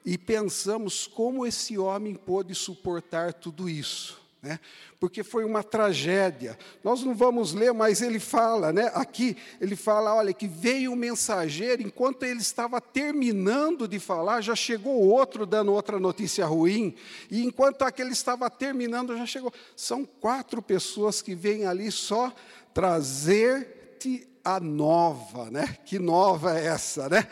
e 0.04 0.18
pensamos 0.18 1.06
como 1.06 1.46
esse 1.46 1.78
homem 1.78 2.14
pôde 2.14 2.54
suportar 2.54 3.32
tudo 3.32 3.68
isso. 3.68 4.22
Né? 4.44 4.60
Porque 5.00 5.22
foi 5.24 5.42
uma 5.42 5.62
tragédia. 5.62 6.58
Nós 6.82 7.02
não 7.02 7.14
vamos 7.14 7.54
ler, 7.54 7.72
mas 7.72 8.02
ele 8.02 8.20
fala, 8.20 8.74
né? 8.74 8.90
aqui, 8.94 9.38
ele 9.58 9.74
fala: 9.74 10.14
olha, 10.14 10.34
que 10.34 10.46
veio 10.46 10.92
um 10.92 10.96
mensageiro, 10.96 11.80
enquanto 11.80 12.24
ele 12.24 12.40
estava 12.40 12.78
terminando 12.78 13.88
de 13.88 13.98
falar, 13.98 14.42
já 14.42 14.54
chegou 14.54 15.00
outro 15.00 15.46
dando 15.46 15.72
outra 15.72 15.98
notícia 15.98 16.44
ruim, 16.44 16.94
e 17.30 17.42
enquanto 17.42 17.82
aquele 17.82 18.12
estava 18.12 18.50
terminando, 18.50 19.16
já 19.16 19.24
chegou. 19.24 19.50
São 19.74 20.04
quatro 20.04 20.60
pessoas 20.60 21.22
que 21.22 21.34
vêm 21.34 21.64
ali 21.64 21.90
só 21.90 22.30
trazer-te 22.74 24.28
a 24.44 24.60
nova, 24.60 25.50
né? 25.50 25.78
Que 25.86 25.98
nova 25.98 26.58
é 26.58 26.66
essa, 26.66 27.08
né? 27.08 27.26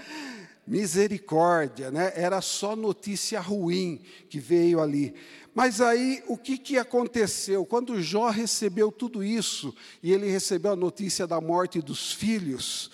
Misericórdia, 0.67 1.91
né? 1.91 2.13
Era 2.15 2.41
só 2.41 2.77
notícia 2.77 3.41
ruim 3.41 4.01
que 4.29 4.39
veio 4.39 4.81
ali. 4.81 5.15
Mas 5.55 5.81
aí 5.81 6.23
o 6.29 6.37
que, 6.37 6.57
que 6.57 6.79
aconteceu? 6.79 7.67
Quando 7.67 8.01
Jó 8.01 8.31
recebeu 8.31 8.91
tudo 8.91 9.23
isso, 9.23 9.75
e 10.03 10.13
ele 10.13 10.31
recebeu 10.31 10.73
a 10.73 10.77
notícia 10.77 11.27
da 11.27 11.41
morte 11.41 11.81
dos 11.81 12.13
filhos, 12.13 12.91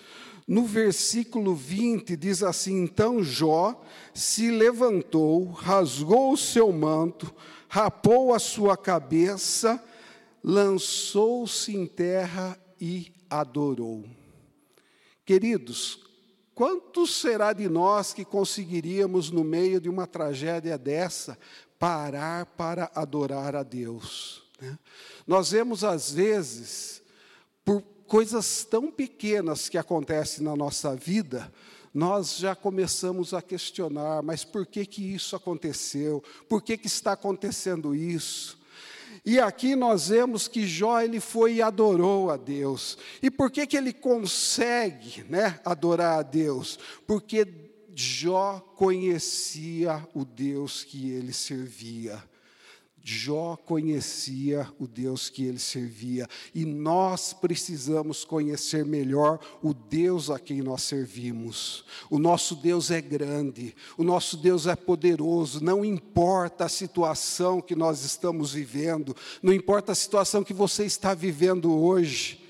no 0.46 0.64
versículo 0.64 1.54
20 1.54 2.16
diz 2.16 2.42
assim: 2.42 2.82
Então 2.82 3.22
Jó 3.22 3.80
se 4.14 4.50
levantou, 4.50 5.44
rasgou 5.50 6.32
o 6.32 6.38
seu 6.38 6.72
manto, 6.72 7.32
rapou 7.68 8.32
a 8.32 8.38
sua 8.38 8.74
cabeça, 8.74 9.82
lançou-se 10.42 11.76
em 11.76 11.86
terra 11.86 12.58
e 12.80 13.12
adorou. 13.28 14.04
Queridos, 15.24 16.07
quanto 16.58 17.06
será 17.06 17.52
de 17.52 17.68
nós 17.68 18.12
que 18.12 18.24
conseguiríamos, 18.24 19.30
no 19.30 19.44
meio 19.44 19.80
de 19.80 19.88
uma 19.88 20.08
tragédia 20.08 20.76
dessa, 20.76 21.38
parar 21.78 22.46
para 22.46 22.90
adorar 22.96 23.54
a 23.54 23.62
Deus? 23.62 24.42
Né? 24.60 24.76
Nós 25.24 25.52
vemos, 25.52 25.84
às 25.84 26.10
vezes, 26.10 27.00
por 27.64 27.80
coisas 28.08 28.64
tão 28.64 28.90
pequenas 28.90 29.68
que 29.68 29.78
acontecem 29.78 30.42
na 30.42 30.56
nossa 30.56 30.96
vida, 30.96 31.52
nós 31.94 32.38
já 32.38 32.56
começamos 32.56 33.32
a 33.32 33.40
questionar, 33.40 34.20
mas 34.24 34.44
por 34.44 34.66
que 34.66 34.84
que 34.84 35.14
isso 35.14 35.36
aconteceu? 35.36 36.24
Por 36.48 36.60
que 36.60 36.76
que 36.76 36.88
está 36.88 37.12
acontecendo 37.12 37.94
isso? 37.94 38.57
E 39.28 39.38
aqui 39.38 39.76
nós 39.76 40.08
vemos 40.08 40.48
que 40.48 40.66
Jó 40.66 41.02
ele 41.02 41.20
foi 41.20 41.56
e 41.56 41.62
adorou 41.62 42.30
a 42.30 42.38
Deus. 42.38 42.96
E 43.22 43.30
por 43.30 43.50
que 43.50 43.66
que 43.66 43.76
ele 43.76 43.92
consegue, 43.92 45.22
né, 45.24 45.60
adorar 45.66 46.20
a 46.20 46.22
Deus? 46.22 46.78
Porque 47.06 47.46
Jó 47.94 48.58
conhecia 48.74 50.02
o 50.14 50.24
Deus 50.24 50.82
que 50.82 51.10
ele 51.10 51.34
servia. 51.34 52.24
Jó 53.10 53.56
conhecia 53.56 54.70
o 54.78 54.86
Deus 54.86 55.30
que 55.30 55.42
ele 55.42 55.58
servia, 55.58 56.28
e 56.54 56.66
nós 56.66 57.32
precisamos 57.32 58.22
conhecer 58.22 58.84
melhor 58.84 59.40
o 59.62 59.72
Deus 59.72 60.28
a 60.28 60.38
quem 60.38 60.60
nós 60.60 60.82
servimos. 60.82 61.86
O 62.10 62.18
nosso 62.18 62.54
Deus 62.54 62.90
é 62.90 63.00
grande, 63.00 63.74
o 63.96 64.04
nosso 64.04 64.36
Deus 64.36 64.66
é 64.66 64.76
poderoso, 64.76 65.64
não 65.64 65.82
importa 65.82 66.66
a 66.66 66.68
situação 66.68 67.62
que 67.62 67.74
nós 67.74 68.04
estamos 68.04 68.52
vivendo, 68.52 69.16
não 69.42 69.54
importa 69.54 69.92
a 69.92 69.94
situação 69.94 70.44
que 70.44 70.52
você 70.52 70.84
está 70.84 71.14
vivendo 71.14 71.72
hoje, 71.72 72.46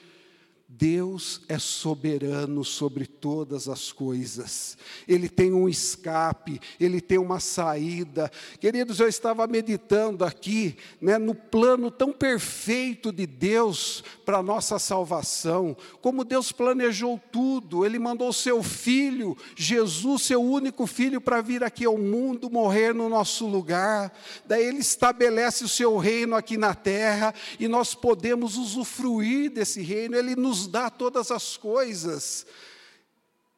Deus 0.78 1.40
é 1.48 1.58
soberano 1.58 2.64
sobre 2.64 3.04
todas 3.04 3.68
as 3.68 3.90
coisas. 3.90 4.78
Ele 5.08 5.28
tem 5.28 5.52
um 5.52 5.68
escape, 5.68 6.60
ele 6.78 7.00
tem 7.00 7.18
uma 7.18 7.40
saída. 7.40 8.30
Queridos, 8.60 9.00
eu 9.00 9.08
estava 9.08 9.44
meditando 9.48 10.24
aqui, 10.24 10.76
né, 11.00 11.18
no 11.18 11.34
plano 11.34 11.90
tão 11.90 12.12
perfeito 12.12 13.10
de 13.10 13.26
Deus 13.26 14.04
para 14.24 14.38
a 14.38 14.42
nossa 14.42 14.78
salvação. 14.78 15.76
Como 16.00 16.22
Deus 16.22 16.52
planejou 16.52 17.20
tudo. 17.32 17.84
Ele 17.84 17.98
mandou 17.98 18.32
seu 18.32 18.62
filho, 18.62 19.36
Jesus, 19.56 20.22
seu 20.22 20.40
único 20.40 20.86
filho, 20.86 21.20
para 21.20 21.40
vir 21.40 21.64
aqui 21.64 21.86
ao 21.86 21.98
mundo, 21.98 22.48
morrer 22.48 22.94
no 22.94 23.08
nosso 23.08 23.48
lugar. 23.48 24.16
Daí 24.46 24.64
ele 24.64 24.78
estabelece 24.78 25.64
o 25.64 25.68
seu 25.68 25.96
reino 25.96 26.36
aqui 26.36 26.56
na 26.56 26.72
terra 26.72 27.34
e 27.58 27.66
nós 27.66 27.96
podemos 27.96 28.56
usufruir 28.56 29.50
desse 29.50 29.82
reino. 29.82 30.14
Ele 30.14 30.36
nos 30.36 30.67
dá 30.68 30.90
todas 30.90 31.30
as 31.30 31.56
coisas. 31.56 32.46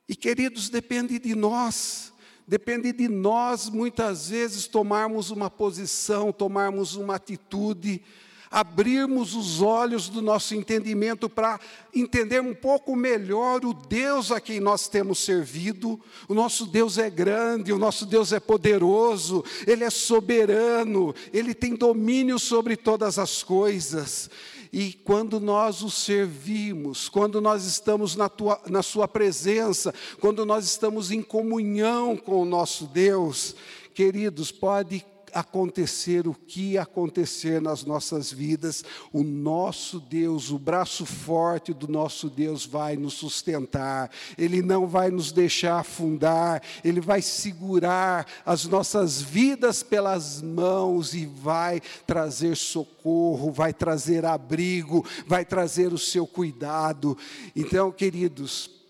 E 0.09 0.17
queridos, 0.17 0.69
depende 0.69 1.19
de 1.19 1.35
nós, 1.35 2.12
depende 2.47 2.93
de 2.93 3.09
nós 3.09 3.69
muitas 3.69 4.29
vezes 4.29 4.67
tomarmos 4.67 5.31
uma 5.31 5.50
posição, 5.50 6.33
tomarmos 6.33 6.97
uma 6.97 7.17
atitude, 7.17 8.02
abrirmos 8.50 9.37
os 9.37 9.62
olhos 9.62 10.09
do 10.09 10.21
nosso 10.21 10.57
entendimento 10.57 11.29
para 11.29 11.61
entender 11.95 12.40
um 12.40 12.52
pouco 12.52 12.97
melhor 12.97 13.64
o 13.64 13.73
Deus 13.73 14.33
a 14.33 14.40
quem 14.40 14.59
nós 14.59 14.88
temos 14.88 15.21
servido. 15.21 16.00
O 16.29 16.35
nosso 16.35 16.67
Deus 16.67 16.99
é 16.99 17.09
grande, 17.09 17.73
o 17.73 17.79
nosso 17.79 18.05
Deus 18.05 18.33
é 18.33 18.40
poderoso, 18.40 19.45
Ele 19.64 19.85
é 19.85 19.90
soberano, 19.90 21.14
Ele 21.33 21.55
tem 21.55 21.76
domínio 21.76 22.40
sobre 22.40 22.76
todas 22.76 23.17
as 23.17 23.45
coisas. 23.45 24.29
E 24.72 24.92
quando 24.92 25.40
nós 25.40 25.82
o 25.82 25.90
servimos, 25.90 27.08
quando 27.08 27.40
nós 27.40 27.64
estamos 27.64 28.14
na, 28.14 28.28
tua, 28.28 28.60
na 28.68 28.82
Sua 28.82 29.08
presença, 29.08 29.92
quando 30.20 30.46
nós 30.46 30.64
estamos 30.64 31.10
em 31.10 31.22
comunhão 31.22 32.16
com 32.16 32.40
o 32.40 32.44
nosso 32.44 32.86
Deus, 32.86 33.56
queridos, 33.94 34.52
pode 34.52 35.04
acontecer 35.32 36.26
o 36.26 36.34
que 36.34 36.76
acontecer 36.78 37.60
nas 37.60 37.84
nossas 37.84 38.32
vidas, 38.32 38.84
o 39.12 39.22
nosso 39.22 40.00
Deus, 40.00 40.50
o 40.50 40.58
braço 40.58 41.04
forte 41.06 41.72
do 41.72 41.88
nosso 41.88 42.28
Deus 42.28 42.66
vai 42.66 42.96
nos 42.96 43.14
sustentar, 43.14 44.10
Ele 44.37 44.62
não 44.62 44.87
vai 44.87 45.10
nos 45.10 45.32
deixar 45.32 45.80
afundar, 45.80 46.62
Ele 46.84 47.00
vai 47.00 47.22
segurar 47.22 48.26
as 48.44 48.64
nossas 48.66 49.20
vidas 49.20 49.82
pelas 49.82 50.42
mãos 50.42 51.14
e 51.14 51.26
vai 51.26 51.80
trazer 52.06 52.56
socorro, 52.56 53.52
vai 53.52 53.72
trazer 53.72 54.25
abrigo, 54.25 55.04
vai 55.26 55.44
trazer 55.44 55.92
o 55.92 55.99
seu 55.99 56.26
cuidado. 56.26 57.16
Então, 57.54 57.90
queridos, 57.90 58.81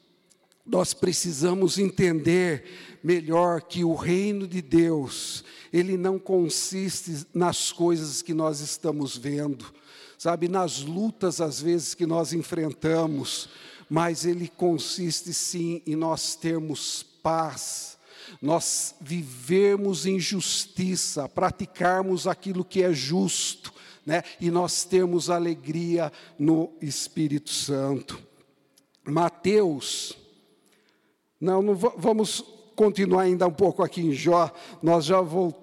nós 0.70 0.94
precisamos 0.94 1.78
entender 1.78 2.64
melhor 3.02 3.62
que 3.62 3.84
o 3.84 3.94
reino 3.94 4.46
de 4.46 4.62
Deus, 4.62 5.44
ele 5.72 5.96
não 5.96 6.18
consiste 6.18 7.26
nas 7.32 7.72
coisas 7.72 8.22
que 8.22 8.34
nós 8.34 8.60
estamos 8.60 9.16
vendo, 9.16 9.72
sabe, 10.18 10.48
nas 10.48 10.82
lutas 10.82 11.40
às 11.40 11.60
vezes 11.60 11.94
que 11.94 12.06
nós 12.06 12.32
enfrentamos, 12.32 13.48
mas 13.88 14.24
ele 14.24 14.48
consiste 14.48 15.32
sim 15.32 15.82
em 15.86 15.96
nós 15.96 16.34
termos 16.34 17.02
paz, 17.22 17.98
nós 18.40 18.94
vivermos 19.00 20.06
em 20.06 20.18
justiça, 20.20 21.28
praticarmos 21.28 22.26
aquilo 22.26 22.64
que 22.64 22.82
é 22.82 22.92
justo, 22.92 23.72
né? 24.06 24.22
E 24.40 24.50
nós 24.50 24.84
termos 24.84 25.28
alegria 25.28 26.12
no 26.38 26.72
Espírito 26.80 27.50
Santo. 27.50 28.18
Mateus, 29.04 30.16
não, 31.40 31.62
não 31.62 31.74
vamos 31.74 32.44
continuar 32.74 33.22
ainda 33.22 33.46
um 33.46 33.52
pouco 33.52 33.82
aqui 33.82 34.00
em 34.00 34.12
Jó, 34.12 34.50
nós 34.82 35.04
já 35.04 35.20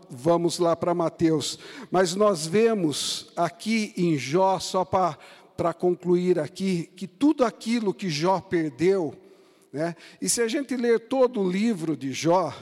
vamos 0.10 0.60
lá 0.60 0.76
para 0.76 0.93
Mateus, 0.93 1.58
mas 1.89 2.15
nós 2.15 2.46
vemos 2.46 3.32
aqui 3.36 3.93
em 3.98 4.17
Jó, 4.17 4.60
só 4.60 4.86
para 4.86 5.74
concluir 5.74 6.39
aqui, 6.39 6.89
que 6.96 7.08
tudo 7.08 7.43
aquilo 7.43 7.93
que 7.93 8.10
Jó 8.10 8.39
perdeu, 8.39 9.15
né, 9.74 9.96
e 10.22 10.30
se 10.30 10.41
a 10.41 10.48
gente 10.48 10.76
ler 10.76 11.02
todo 11.02 11.41
o 11.41 11.50
livro 11.50 11.98
de 11.98 12.13
Jó, 12.13 12.54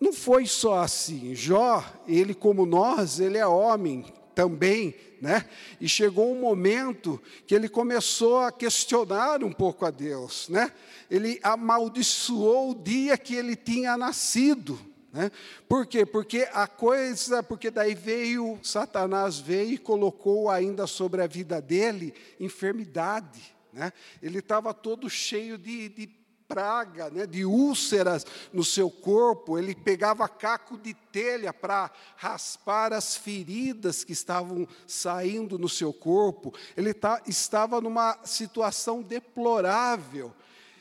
não 0.00 0.12
foi 0.14 0.46
só 0.46 0.78
assim. 0.78 1.34
Jó, 1.34 1.84
ele 2.08 2.32
como 2.32 2.64
nós, 2.64 3.20
ele 3.20 3.36
é 3.36 3.46
homem 3.46 4.06
também, 4.34 4.94
né? 5.20 5.44
E 5.80 5.88
chegou 5.88 6.32
um 6.32 6.40
momento 6.40 7.20
que 7.46 7.54
ele 7.54 7.68
começou 7.68 8.38
a 8.38 8.50
questionar 8.50 9.44
um 9.44 9.52
pouco 9.52 9.84
a 9.84 9.90
Deus, 9.90 10.48
né? 10.48 10.72
ele 11.10 11.38
amaldiçoou 11.42 12.70
o 12.70 12.74
dia 12.74 13.18
que 13.18 13.34
ele 13.34 13.54
tinha 13.54 13.96
nascido. 13.96 14.80
Né? 15.12 15.30
Por 15.68 15.86
quê? 15.86 16.06
Porque 16.06 16.48
a 16.52 16.66
coisa, 16.66 17.42
porque 17.42 17.70
daí 17.70 17.94
veio, 17.94 18.58
Satanás 18.62 19.38
veio 19.38 19.72
e 19.72 19.78
colocou 19.78 20.48
ainda 20.48 20.86
sobre 20.86 21.20
a 21.20 21.26
vida 21.26 21.60
dele 21.60 22.14
enfermidade. 22.38 23.54
Né? 23.72 23.92
Ele 24.22 24.38
estava 24.38 24.72
todo 24.72 25.10
cheio 25.10 25.58
de, 25.58 25.88
de 25.88 26.19
praga, 26.50 27.08
né, 27.10 27.26
de 27.28 27.44
úlceras 27.44 28.26
no 28.52 28.64
seu 28.64 28.90
corpo, 28.90 29.56
ele 29.56 29.72
pegava 29.72 30.28
caco 30.28 30.76
de 30.76 30.94
telha 31.12 31.54
para 31.54 31.88
raspar 32.16 32.92
as 32.92 33.16
feridas 33.16 34.02
que 34.02 34.12
estavam 34.12 34.66
saindo 34.84 35.56
no 35.56 35.68
seu 35.68 35.92
corpo, 35.92 36.52
ele 36.76 36.92
tá, 36.92 37.22
estava 37.24 37.80
numa 37.80 38.18
situação 38.24 39.00
deplorável. 39.00 40.34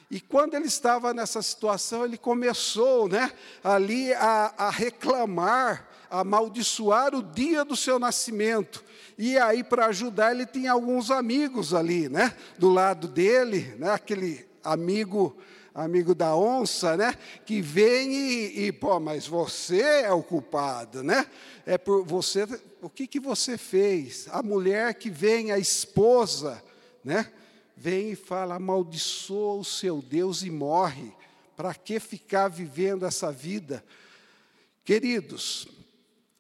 E 0.10 0.20
quando 0.20 0.56
ele 0.56 0.66
estava 0.66 1.14
nessa 1.14 1.40
situação, 1.40 2.04
ele 2.04 2.18
começou 2.18 3.08
né, 3.08 3.32
ali 3.64 4.12
a, 4.14 4.52
a 4.58 4.70
reclamar, 4.72 5.88
a 6.10 6.22
amaldiçoar 6.22 7.14
o 7.14 7.22
dia 7.22 7.64
do 7.64 7.76
seu 7.76 8.00
nascimento. 8.00 8.84
E 9.20 9.38
aí, 9.38 9.64
para 9.64 9.86
ajudar, 9.86 10.32
ele 10.32 10.48
tinha 10.48 10.72
alguns 10.72 11.12
amigos 11.12 11.76
ali, 11.76 12.10
né, 12.10 12.36
do 12.58 12.70
lado 12.70 13.08
dele, 13.08 13.76
né, 13.78 13.92
aquele 13.92 14.50
amigo 14.64 15.38
amigo 15.80 16.14
da 16.14 16.36
onça, 16.36 16.96
né? 16.96 17.16
Que 17.46 17.62
vem 17.62 18.14
e, 18.14 18.66
e, 18.66 18.72
pô, 18.72 19.00
mas 19.00 19.28
você 19.28 19.82
é 19.82 20.12
o 20.12 20.22
culpado, 20.24 21.04
né? 21.04 21.26
É 21.66 21.78
por 21.78 22.06
você, 22.06 22.48
o 22.82 22.90
que 22.90 23.08
que 23.08 23.20
você 23.20 23.58
fez? 23.58 24.28
A 24.32 24.44
mulher 24.44 24.94
que 24.96 25.10
vem, 25.10 25.52
a 25.52 25.60
esposa, 25.60 26.64
né? 27.04 27.32
vem 27.80 28.12
e 28.12 28.16
fala: 28.16 28.56
amaldiçoa 28.56 29.60
o 29.60 29.64
seu 29.64 30.02
Deus 30.02 30.44
e 30.44 30.52
morre. 30.52 31.14
Para 31.56 31.74
que 31.74 32.00
ficar 32.00 32.48
vivendo 32.48 33.06
essa 33.06 33.32
vida? 33.32 33.84
Queridos, 34.86 35.68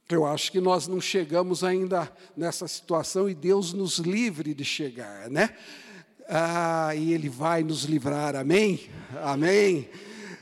eu 0.09 0.25
acho 0.25 0.51
que 0.51 0.61
nós 0.61 0.87
não 0.87 1.01
chegamos 1.01 1.63
ainda 1.63 2.11
nessa 2.37 2.67
situação 2.67 3.29
e 3.29 3.33
Deus 3.33 3.73
nos 3.73 3.97
livre 3.97 4.53
de 4.53 4.63
chegar, 4.63 5.29
né? 5.29 5.57
Ah, 6.29 6.93
e 6.95 7.11
Ele 7.11 7.27
vai 7.27 7.63
nos 7.63 7.85
livrar, 7.85 8.35
amém? 8.35 8.87
Amém? 9.23 9.89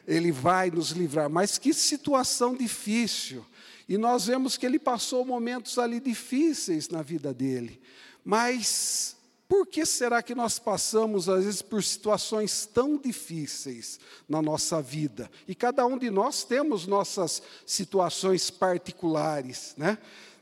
Ele 0.06 0.32
vai 0.32 0.70
nos 0.70 0.92
livrar, 0.92 1.30
mas 1.30 1.58
que 1.58 1.74
situação 1.74 2.56
difícil. 2.56 3.46
E 3.88 3.98
nós 3.98 4.28
vemos 4.28 4.58
que 4.58 4.66
ele 4.66 4.78
passou 4.78 5.26
momentos 5.26 5.80
ali 5.80 6.00
difíceis 6.00 6.90
na 6.90 7.02
vida 7.02 7.34
dele, 7.34 7.82
mas 8.24 9.16
por 9.48 9.66
que 9.66 9.86
será 9.86 10.22
que 10.22 10.36
nós 10.36 10.60
passamos, 10.60 11.30
às 11.30 11.46
vezes, 11.46 11.62
por 11.62 11.82
situações 11.82 12.66
tão 12.66 12.98
difíceis 12.98 13.98
na 14.28 14.42
nossa 14.42 14.82
vida? 14.82 15.32
E 15.48 15.56
cada 15.56 15.86
um 15.86 15.98
de 15.98 16.12
nós 16.12 16.44
temos 16.44 16.86
nossas 16.86 17.42
situações 17.66 18.50
particulares, 18.50 19.74
né? 19.78 19.98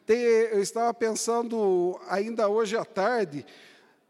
eu 0.07 0.61
estava 0.61 0.93
pensando, 0.93 1.99
ainda 2.07 2.47
hoje 2.47 2.77
à 2.77 2.85
tarde, 2.85 3.43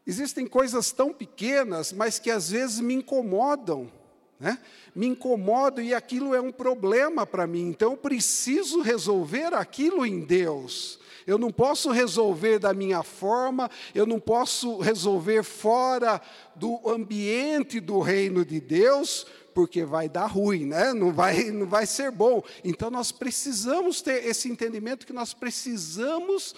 Existem 0.06 0.46
coisas 0.46 0.92
tão 0.92 1.12
pequenas, 1.12 1.92
mas 1.92 2.20
que 2.20 2.30
às 2.30 2.50
vezes 2.52 2.80
me 2.80 2.94
incomodam. 2.94 3.92
Né? 4.40 4.60
Me 4.94 5.08
incomodam 5.08 5.84
e 5.84 5.94
aquilo 5.94 6.36
é 6.36 6.42
um 6.42 6.52
problema 6.52 7.26
para 7.26 7.48
mim. 7.48 7.70
Então 7.70 7.92
eu 7.92 7.98
preciso 7.98 8.82
resolver 8.82 9.54
aquilo 9.54 10.06
em 10.06 10.20
Deus. 10.20 11.00
Eu 11.26 11.40
não 11.40 11.52
posso 11.52 11.90
resolver 11.90 12.60
da 12.60 12.74
minha 12.74 13.02
forma, 13.02 13.70
eu 13.96 14.06
não 14.06 14.20
posso 14.20 14.78
resolver 14.78 15.42
fora 15.42 16.22
do 16.56 16.88
ambiente 16.88 17.80
do 17.80 18.00
reino 18.00 18.46
de 18.46 18.62
Deus, 18.62 19.26
porque 19.56 19.84
vai 19.84 20.08
dar 20.08 20.28
ruim, 20.28 20.66
né? 20.66 20.94
não, 20.94 21.12
vai, 21.12 21.46
não 21.46 21.66
vai 21.66 21.88
ser 21.88 22.12
bom. 22.12 22.44
Então 22.64 22.92
nós 22.92 23.12
precisamos 23.12 24.02
ter 24.02 24.24
esse 24.26 24.50
entendimento 24.50 25.08
que 25.08 25.14
nós 25.14 25.34
precisamos 25.34 26.54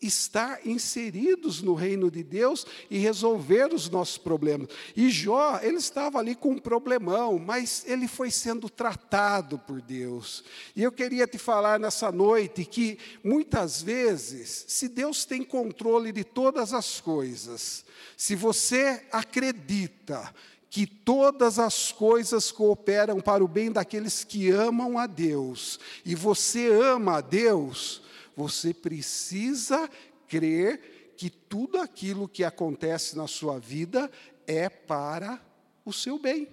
estar 0.00 0.66
inseridos 0.66 1.60
no 1.60 1.74
reino 1.74 2.10
de 2.10 2.22
Deus 2.22 2.66
e 2.90 2.98
resolver 2.98 3.72
os 3.74 3.88
nossos 3.90 4.16
problemas. 4.16 4.68
E 4.96 5.10
Jó, 5.10 5.58
ele 5.62 5.76
estava 5.76 6.18
ali 6.18 6.34
com 6.34 6.52
um 6.52 6.58
problemão, 6.58 7.38
mas 7.38 7.84
ele 7.86 8.08
foi 8.08 8.30
sendo 8.30 8.68
tratado 8.68 9.58
por 9.58 9.80
Deus. 9.80 10.42
E 10.74 10.82
eu 10.82 10.90
queria 10.90 11.26
te 11.26 11.38
falar 11.38 11.78
nessa 11.78 12.10
noite 12.10 12.64
que 12.64 12.98
muitas 13.22 13.82
vezes, 13.82 14.64
se 14.68 14.88
Deus 14.88 15.24
tem 15.24 15.42
controle 15.42 16.12
de 16.12 16.24
todas 16.24 16.72
as 16.72 17.00
coisas, 17.00 17.84
se 18.16 18.34
você 18.34 19.02
acredita 19.12 20.32
que 20.70 20.86
todas 20.86 21.58
as 21.58 21.90
coisas 21.90 22.52
cooperam 22.52 23.20
para 23.20 23.42
o 23.42 23.48
bem 23.48 23.72
daqueles 23.72 24.22
que 24.22 24.50
amam 24.50 24.96
a 24.96 25.06
Deus, 25.06 25.80
e 26.04 26.14
você 26.14 26.68
ama 26.68 27.16
a 27.16 27.20
Deus, 27.20 28.02
você 28.40 28.72
precisa 28.72 29.86
crer 30.26 31.12
que 31.14 31.28
tudo 31.28 31.76
aquilo 31.78 32.26
que 32.26 32.42
acontece 32.42 33.14
na 33.14 33.26
sua 33.26 33.58
vida 33.58 34.10
é 34.46 34.70
para 34.70 35.38
o 35.84 35.92
seu 35.92 36.18
bem, 36.18 36.48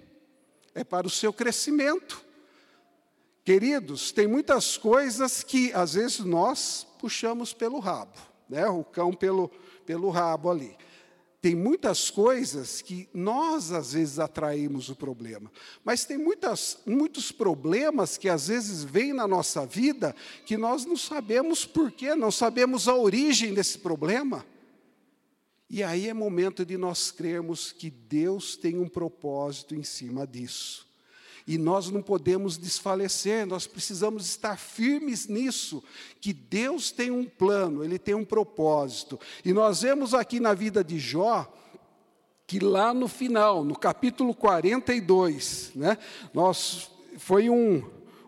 é 0.76 0.84
para 0.84 1.08
o 1.08 1.10
seu 1.10 1.32
crescimento. 1.32 2.22
Queridos, 3.42 4.12
tem 4.12 4.28
muitas 4.28 4.76
coisas 4.76 5.42
que 5.44 5.72
às 5.72 5.94
vezes 5.94 6.20
nós 6.20 6.86
puxamos 7.00 7.54
pelo 7.54 7.80
rabo, 7.80 8.18
né? 8.50 8.68
O 8.68 8.84
cão 8.84 9.14
pelo, 9.14 9.48
pelo 9.86 10.10
rabo 10.10 10.52
ali. 10.52 10.76
Tem 11.40 11.56
muitas 11.56 12.10
coisas 12.10 12.82
que 12.82 13.08
nós, 13.14 13.72
às 13.72 13.94
vezes, 13.94 14.18
atraímos 14.18 14.90
o 14.90 14.96
problema. 14.96 15.52
Mas 15.86 16.04
tem 16.04 16.18
muitas, 16.18 16.80
muitos 16.86 17.32
problemas 17.32 18.18
que, 18.18 18.28
às 18.28 18.48
vezes, 18.48 18.84
vêm 18.84 19.14
na 19.14 19.28
nossa 19.28 19.66
vida 19.66 20.16
que 20.46 20.58
nós 20.58 20.84
não 20.86 20.98
sabemos 20.98 21.64
porquê, 21.64 22.16
não 22.16 22.32
sabemos 22.32 22.88
a 22.88 22.96
origem 22.96 23.54
desse 23.54 23.78
problema. 23.78 24.44
E 25.70 25.84
aí 25.84 26.08
é 26.08 26.14
momento 26.14 26.66
de 26.66 26.78
nós 26.78 27.12
crermos 27.12 27.72
que 27.72 27.92
Deus 27.92 28.56
tem 28.56 28.80
um 28.80 28.88
propósito 28.88 29.76
em 29.76 29.84
cima 29.84 30.26
disso. 30.26 30.87
E 31.48 31.58
nós 31.58 31.90
não 31.90 32.02
podemos 32.02 32.58
desfalecer, 32.58 33.48
nós 33.48 33.66
precisamos 33.66 34.26
estar 34.26 34.58
firmes 34.58 35.28
nisso, 35.28 35.82
que 36.20 36.34
Deus 36.34 36.92
tem 36.92 37.10
um 37.10 37.24
plano, 37.24 37.86
Ele 37.86 37.98
tem 37.98 38.14
um 38.14 38.26
propósito. 38.26 39.18
E 39.46 39.54
nós 39.54 39.82
vemos 39.82 40.14
aqui 40.14 40.42
na 40.42 40.54
vida 40.54 40.84
de 40.84 41.00
Jó, 41.00 41.50
que 42.46 42.60
lá 42.60 42.94
no 42.94 43.08
final, 43.08 43.64
no 43.64 43.78
capítulo 43.78 44.36
42, 44.36 45.72
né, 45.74 45.98
nós, 46.34 46.92
foi 47.18 47.50
um, 47.50 47.82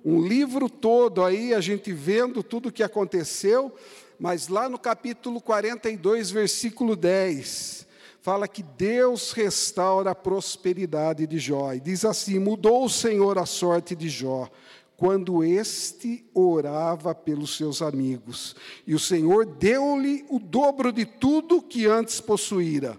um 0.04 0.26
livro 0.26 0.70
todo 0.70 1.22
aí, 1.24 1.54
a 1.54 1.60
gente 1.60 1.92
vendo 1.92 2.42
tudo 2.42 2.70
o 2.70 2.72
que 2.72 2.84
aconteceu, 2.84 3.76
mas 4.18 4.48
lá 4.48 4.70
no 4.70 4.80
capítulo 4.80 5.42
42, 5.42 6.32
versículo 6.32 6.96
10, 6.96 7.86
fala 8.22 8.48
que 8.48 8.64
Deus 8.64 9.32
restaura 9.32 10.12
a 10.12 10.16
prosperidade 10.16 11.26
de 11.26 11.40
Jó. 11.40 11.74
E 11.74 11.80
diz 11.80 12.06
assim: 12.06 12.40
Mudou 12.40 12.86
o 12.86 12.90
Senhor 12.90 13.38
a 13.38 13.46
sorte 13.46 13.96
de 13.96 14.10
Jó, 14.10 14.50
quando 14.98 15.44
este 15.44 16.26
orava 16.34 17.16
pelos 17.16 17.56
seus 17.56 17.82
amigos. 17.82 18.56
E 18.86 18.94
o 18.94 19.00
Senhor 19.00 19.46
deu-lhe 19.46 20.26
o 20.30 20.40
dobro 20.40 20.92
de 20.92 21.06
tudo 21.06 21.62
que 21.62 21.86
antes 21.86 22.20
possuíra. 22.20 22.98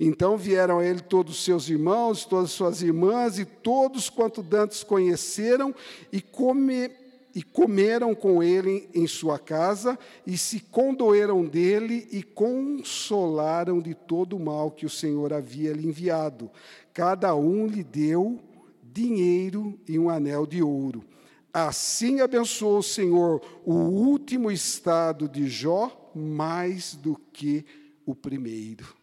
Então 0.00 0.36
vieram 0.36 0.78
a 0.78 0.84
ele 0.84 1.00
todos 1.00 1.38
os 1.38 1.44
seus 1.44 1.68
irmãos, 1.68 2.24
todas 2.24 2.46
as 2.46 2.52
suas 2.52 2.82
irmãs 2.82 3.38
e 3.38 3.44
todos 3.44 4.08
quanto 4.08 4.42
dantes 4.42 4.84
conheceram 4.84 5.74
e 6.12 6.20
come, 6.20 6.90
e 7.38 7.42
comeram 7.44 8.16
com 8.16 8.42
ele 8.42 8.90
em 8.92 9.06
sua 9.06 9.38
casa, 9.38 9.96
e 10.26 10.36
se 10.36 10.58
condoeram 10.58 11.46
dele 11.46 12.08
e 12.10 12.20
consolaram 12.20 13.80
de 13.80 13.94
todo 13.94 14.34
o 14.34 14.40
mal 14.40 14.72
que 14.72 14.84
o 14.84 14.90
Senhor 14.90 15.32
havia 15.32 15.72
lhe 15.72 15.86
enviado. 15.86 16.50
Cada 16.92 17.36
um 17.36 17.68
lhe 17.68 17.84
deu 17.84 18.40
dinheiro 18.82 19.78
e 19.86 19.96
um 20.00 20.10
anel 20.10 20.48
de 20.48 20.64
ouro. 20.64 21.04
Assim 21.52 22.20
abençoou 22.20 22.78
o 22.78 22.82
Senhor 22.82 23.40
o 23.64 23.72
último 23.72 24.50
estado 24.50 25.28
de 25.28 25.46
Jó 25.46 26.10
mais 26.16 26.96
do 26.96 27.14
que 27.32 27.64
o 28.04 28.16
primeiro. 28.16 28.96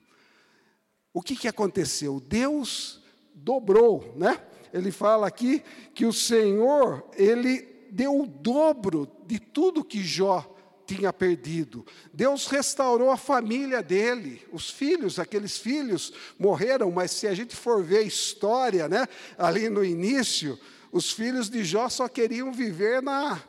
O 1.13 1.21
que, 1.21 1.37
que 1.37 1.47
aconteceu? 1.47 2.19
Deus 2.19 3.01
dobrou, 3.33 4.13
né? 4.17 4.41
Ele 4.73 4.91
fala 4.91 5.25
aqui 5.25 5.63
que 5.93 6.05
o 6.05 6.11
Senhor, 6.11 7.01
ele 7.15 7.74
deu 7.95 8.19
o 8.19 8.27
dobro 8.27 9.09
de 9.25 9.39
tudo 9.39 9.83
que 9.83 10.03
Jó 10.03 10.53
tinha 10.85 11.13
perdido. 11.13 11.85
Deus 12.13 12.45
restaurou 12.47 13.09
a 13.09 13.17
família 13.17 13.81
dele, 13.81 14.45
os 14.51 14.69
filhos, 14.69 15.17
aqueles 15.17 15.57
filhos 15.57 16.13
morreram, 16.37 16.91
mas 16.91 17.11
se 17.11 17.25
a 17.25 17.33
gente 17.33 17.55
for 17.55 17.81
ver 17.81 17.99
a 17.99 18.01
história, 18.01 18.89
né, 18.89 19.07
ali 19.37 19.69
no 19.69 19.83
início, 19.83 20.59
os 20.91 21.11
filhos 21.11 21.49
de 21.49 21.63
Jó 21.63 21.87
só 21.87 22.07
queriam 22.09 22.51
viver 22.51 23.01
na 23.01 23.41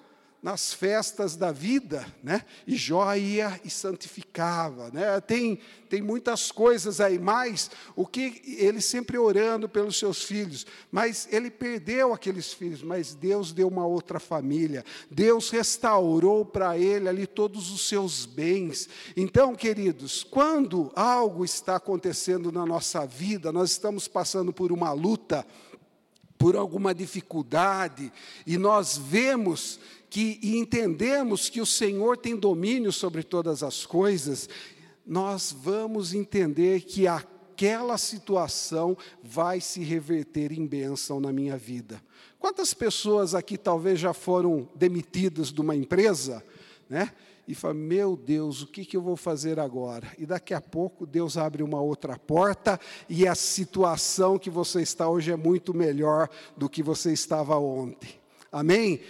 nas 0.47 0.73
festas 0.73 1.35
da 1.35 1.51
vida, 1.51 2.07
né? 2.23 2.45
E 2.69 2.77
Jó 2.77 3.13
ia 3.17 3.61
e 3.65 3.69
santificava, 3.69 4.93
né? 4.93 5.21
Tem 5.21 5.59
tem 5.89 6.01
muitas 6.01 6.53
coisas 6.53 7.01
aí, 7.01 7.19
mas 7.19 7.69
o 7.97 8.07
que 8.07 8.43
ele 8.59 8.81
sempre 8.81 9.19
orando 9.19 9.69
pelos 9.69 9.99
seus 9.99 10.23
filhos, 10.23 10.65
mas 10.91 11.29
ele 11.33 11.51
perdeu 11.51 12.13
aqueles 12.13 12.53
filhos, 12.53 12.81
mas 12.83 13.15
Deus 13.15 13.53
deu 13.53 13.67
uma 13.67 13.87
outra 13.87 14.21
família. 14.21 14.85
Deus 15.11 15.51
restaurou 15.51 16.45
para 16.45 16.79
ele 16.79 17.09
ali 17.09 17.27
todos 17.27 17.73
os 17.73 17.89
seus 17.89 18.25
bens. 18.25 18.89
Então, 19.17 19.55
queridos, 19.55 20.23
quando 20.25 20.93
algo 20.95 21.45
está 21.45 21.77
acontecendo 21.77 22.53
na 22.53 22.67
nossa 22.67 23.05
vida, 23.05 23.53
nós 23.53 23.73
estamos 23.73 24.09
passando 24.09 24.53
por 24.53 24.71
uma 24.73 24.93
luta, 24.93 25.47
por 26.39 26.57
alguma 26.57 26.95
dificuldade, 26.95 28.13
e 28.47 28.59
nós 28.59 28.97
vemos 28.97 29.79
que 30.17 30.39
e 30.43 30.57
entendemos 30.57 31.51
que 31.51 31.61
o 31.61 31.67
Senhor 31.67 32.17
tem 32.17 32.35
domínio 32.35 32.91
sobre 32.91 33.23
todas 33.23 33.63
as 33.63 33.85
coisas, 33.85 34.49
nós 35.07 35.55
vamos 35.55 36.15
entender 36.15 36.81
que 36.85 37.07
aquela 37.07 37.99
situação 37.99 38.97
vai 39.23 39.61
se 39.61 39.85
reverter 39.85 40.53
em 40.53 40.67
bênção 40.67 41.21
na 41.21 41.31
minha 41.31 41.59
vida. 41.59 42.03
Quantas 42.39 42.73
pessoas 42.73 43.35
aqui 43.35 43.59
talvez 43.59 44.01
já 44.01 44.15
foram 44.15 44.67
demitidas 44.75 45.53
de 45.53 45.61
uma 45.61 45.77
empresa, 45.77 46.43
né? 46.89 47.13
E 47.47 47.55
fala, 47.55 47.75
meu 47.75 48.17
Deus, 48.17 48.63
o 48.63 48.69
que, 48.69 48.87
que 48.87 48.97
eu 48.97 49.03
vou 49.03 49.19
fazer 49.19 49.61
agora? 49.61 50.11
E 50.17 50.25
daqui 50.25 50.55
a 50.55 50.63
pouco 50.63 51.05
Deus 51.05 51.37
abre 51.37 51.63
uma 51.63 51.83
outra 51.83 52.19
porta 52.19 52.81
e 53.07 53.29
a 53.29 53.35
situação 53.35 54.39
que 54.39 54.49
você 54.49 54.81
está 54.81 55.11
hoje 55.11 55.31
é 55.31 55.37
muito 55.37 55.75
melhor 55.75 56.31
do 56.57 56.71
que 56.71 56.83
você 56.83 57.13
estava 57.13 57.59
ontem. 57.59 58.15
Amém? 58.51 59.03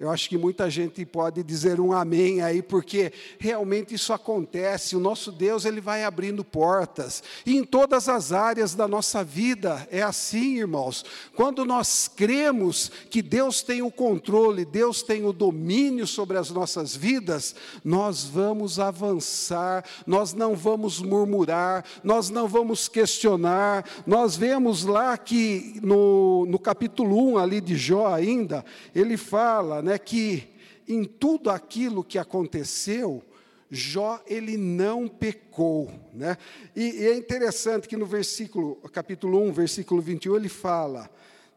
Eu 0.00 0.08
acho 0.08 0.30
que 0.30 0.38
muita 0.38 0.70
gente 0.70 1.04
pode 1.04 1.42
dizer 1.42 1.78
um 1.78 1.92
amém 1.92 2.40
aí, 2.40 2.62
porque 2.62 3.12
realmente 3.38 3.94
isso 3.94 4.14
acontece. 4.14 4.96
O 4.96 5.00
nosso 5.00 5.30
Deus, 5.30 5.66
ele 5.66 5.78
vai 5.78 6.04
abrindo 6.04 6.42
portas. 6.42 7.22
E 7.44 7.54
em 7.54 7.62
todas 7.62 8.08
as 8.08 8.32
áreas 8.32 8.74
da 8.74 8.88
nossa 8.88 9.22
vida 9.22 9.86
é 9.90 10.00
assim, 10.00 10.56
irmãos. 10.56 11.04
Quando 11.36 11.66
nós 11.66 12.08
cremos 12.08 12.90
que 13.10 13.20
Deus 13.20 13.62
tem 13.62 13.82
o 13.82 13.90
controle, 13.90 14.64
Deus 14.64 15.02
tem 15.02 15.26
o 15.26 15.34
domínio 15.34 16.06
sobre 16.06 16.38
as 16.38 16.50
nossas 16.50 16.96
vidas, 16.96 17.54
nós 17.84 18.24
vamos 18.24 18.80
avançar, 18.80 19.84
nós 20.06 20.32
não 20.32 20.56
vamos 20.56 21.02
murmurar, 21.02 21.84
nós 22.02 22.30
não 22.30 22.48
vamos 22.48 22.88
questionar. 22.88 23.84
Nós 24.06 24.34
vemos 24.34 24.82
lá 24.82 25.18
que 25.18 25.78
no, 25.82 26.46
no 26.46 26.58
capítulo 26.58 27.32
1 27.32 27.36
ali 27.36 27.60
de 27.60 27.76
Jó 27.76 28.06
ainda, 28.14 28.64
ele 28.94 29.18
fala, 29.18 29.82
né? 29.82 29.89
Né, 29.90 29.98
que 29.98 30.48
em 30.86 31.02
tudo 31.04 31.50
aquilo 31.50 32.04
que 32.04 32.16
aconteceu, 32.16 33.24
Jó 33.68 34.20
ele 34.26 34.56
não 34.56 35.08
pecou, 35.08 35.90
né? 36.12 36.36
E, 36.74 37.02
e, 37.02 37.06
é 37.06 37.16
interessante 37.16 37.88
que 37.88 37.96
no 37.96 38.06
versículo, 38.06 38.76
capítulo 38.92 39.40
1, 39.42 39.52
versículo 39.52 40.00
21, 40.00 40.36
ele 40.36 40.48
fala: 40.48 41.10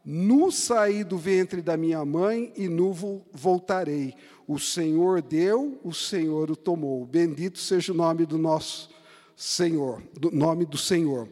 "No 0.04 0.50
saí 0.50 1.02
do 1.02 1.16
ventre 1.16 1.62
da 1.62 1.76
minha 1.76 2.04
mãe 2.04 2.52
e 2.56 2.68
no 2.68 2.92
voltarei. 3.32 4.14
O 4.46 4.58
Senhor 4.58 5.22
deu, 5.22 5.80
o 5.82 5.92
Senhor 5.92 6.50
o 6.50 6.56
tomou. 6.56 7.04
Bendito 7.06 7.58
seja 7.58 7.92
o 7.92 7.96
nome 7.96 8.26
do 8.26 8.38
nosso 8.38 8.90
Senhor, 9.36 10.02
do 10.12 10.30
nome 10.30 10.64
do 10.66 10.76
Senhor. 10.76 11.28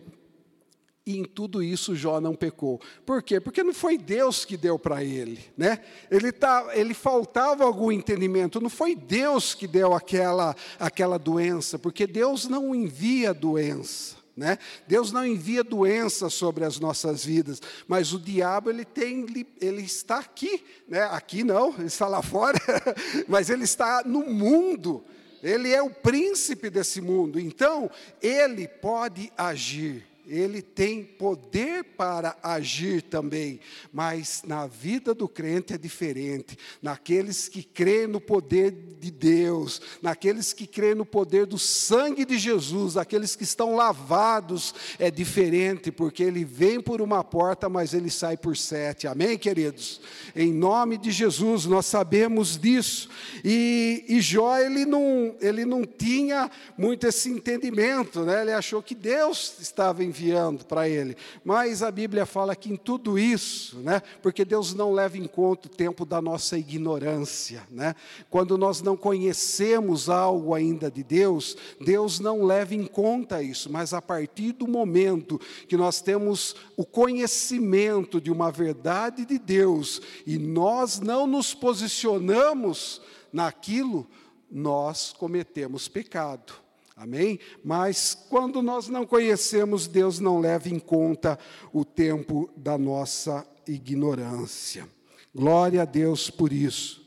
E 1.05 1.19
em 1.19 1.25
tudo 1.25 1.63
isso 1.63 1.97
Jó 1.97 2.21
não 2.21 2.35
pecou. 2.35 2.81
Por 3.05 3.23
quê? 3.23 3.41
Porque 3.41 3.65
não 3.65 3.75
foi 3.75 3.99
Deus 3.99 4.45
que 4.45 4.57
deu 4.57 4.79
para 4.79 5.03
ele, 5.03 5.41
né? 5.57 5.81
Ele 6.09 6.31
tá, 6.31 6.71
ele 6.75 6.95
faltava 6.95 7.65
algum 7.65 7.91
entendimento. 7.91 8.61
Não 8.61 8.71
foi 8.71 8.95
Deus 8.95 9.53
que 9.53 9.67
deu 9.67 9.95
aquela 9.95 10.55
aquela 10.79 11.19
doença, 11.19 11.77
porque 11.77 12.07
Deus 12.07 12.47
não 12.47 12.73
envia 12.73 13.35
doença. 13.35 14.23
Né? 14.35 14.57
Deus 14.89 15.13
não 15.13 15.27
envia 15.27 15.63
doença 15.63 16.31
sobre 16.31 16.65
as 16.65 16.81
nossas 16.81 17.23
vidas, 17.23 17.61
mas 17.87 18.15
o 18.15 18.19
diabo 18.19 18.71
ele 18.71 18.83
tem, 18.83 19.27
ele 19.61 19.83
está 19.83 20.21
aqui, 20.21 20.65
né? 20.89 21.03
Aqui 21.11 21.45
não, 21.45 21.75
ele 21.75 21.89
está 21.89 22.09
lá 22.09 22.23
fora, 22.23 22.59
mas 23.29 23.51
ele 23.51 23.65
está 23.65 24.03
no 24.07 24.21
mundo. 24.21 25.05
Ele 25.43 25.71
é 25.71 25.83
o 25.83 25.91
príncipe 25.91 26.71
desse 26.71 27.01
mundo, 27.01 27.39
então 27.39 27.91
ele 28.23 28.67
pode 28.67 29.31
agir 29.37 30.12
ele 30.33 30.63
tem 30.63 31.05
poder 31.05 31.85
para 31.85 32.39
agir 32.43 33.03
também, 33.03 33.61
mas 33.93 34.43
na 34.47 34.67
vida 34.67 35.13
do 35.13 35.29
crente 35.29 35.75
é 35.75 35.79
diferente. 35.79 36.57
Naqueles 36.81 37.51
que 37.51 37.63
creem 37.63 38.07
no 38.07 38.19
poder 38.19 38.71
de 38.99 39.11
Deus, 39.11 39.83
naqueles 40.01 40.55
que 40.55 40.67
creem 40.67 40.95
no 40.95 41.05
poder 41.05 41.45
do 41.45 41.59
sangue 41.59 42.25
de 42.25 42.39
Jesus, 42.39 42.97
aqueles 42.97 43.37
que 43.37 43.45
estão 43.45 43.77
lavados, 43.77 44.75
é 44.99 45.11
diferente, 45.11 45.93
porque 45.93 46.23
ele 46.23 46.47
vem 46.47 46.81
por 46.81 47.03
uma 47.03 47.23
porta, 47.23 47.69
mas 47.69 47.93
ele 47.93 48.09
sai 48.09 48.39
por 48.39 48.57
sete. 48.57 49.07
Amém, 49.07 49.37
queridos? 49.37 50.01
Em 50.35 50.51
nome 50.51 50.97
de 50.97 51.11
Jesus, 51.11 51.67
nós 51.67 51.85
sabemos 51.85 52.57
disso. 52.57 53.11
E, 53.45 54.03
e 54.09 54.19
Jó, 54.23 54.57
ele 54.57 54.87
não, 54.87 55.37
ele 55.43 55.67
não 55.67 55.85
tinha 55.85 56.51
muito 56.79 57.07
esse 57.07 57.29
entendimento, 57.29 58.23
né? 58.23 58.41
ele 58.41 58.53
achou 58.53 58.83
que 58.83 58.95
Deus 58.95 59.57
estava 59.61 60.03
enviando 60.03 60.22
enviando 60.23 60.65
para 60.65 60.89
ele. 60.89 61.17
Mas 61.45 61.83
a 61.83 61.91
Bíblia 61.91 62.25
fala 62.25 62.55
que 62.55 62.73
em 62.73 62.77
tudo 62.77 63.19
isso, 63.19 63.79
né, 63.79 64.01
porque 64.23 64.45
Deus 64.45 64.73
não 64.73 64.93
leva 64.93 65.19
em 65.19 65.27
conta 65.27 65.67
o 65.67 65.71
tempo 65.71 66.05
da 66.05 66.23
nossa 66.23 66.57
ignorância, 66.57 67.63
né? 67.71 67.95
Quando 68.31 68.57
nós 68.57 68.81
não 68.81 68.97
conhecemos 68.97 70.09
algo 70.09 70.55
ainda 70.55 70.91
de 70.91 71.03
Deus, 71.03 71.57
Deus 71.81 72.21
não 72.21 72.45
leva 72.45 72.75
em 72.75 72.87
conta 72.87 73.43
isso, 73.43 73.71
mas 73.71 73.93
a 73.93 74.01
partir 74.01 74.53
do 74.53 74.69
momento 74.69 75.41
que 75.67 75.77
nós 75.77 76.01
temos 76.01 76.55
o 76.77 76.85
conhecimento 76.85 78.21
de 78.21 78.31
uma 78.31 78.51
verdade 78.51 79.25
de 79.25 79.39
Deus 79.39 80.01
e 80.27 80.39
nós 80.39 81.01
não 81.01 81.27
nos 81.27 81.53
posicionamos 81.53 83.01
naquilo, 83.33 84.07
nós 84.51 85.13
cometemos 85.13 85.89
pecado. 85.89 86.62
Amém? 87.03 87.41
Mas 87.65 88.15
quando 88.15 88.63
nós 88.63 88.87
não 88.87 89.05
conhecemos, 89.05 89.89
Deus 89.89 90.21
não 90.21 90.39
leva 90.39 90.69
em 90.69 90.79
conta 90.79 91.37
o 91.73 91.85
tempo 91.85 92.49
da 92.57 92.79
nossa 92.79 93.45
ignorância. 93.67 94.89
Glória 95.35 95.83
a 95.83 95.85
Deus 95.85 96.31
por 96.31 96.53
isso. 96.53 97.05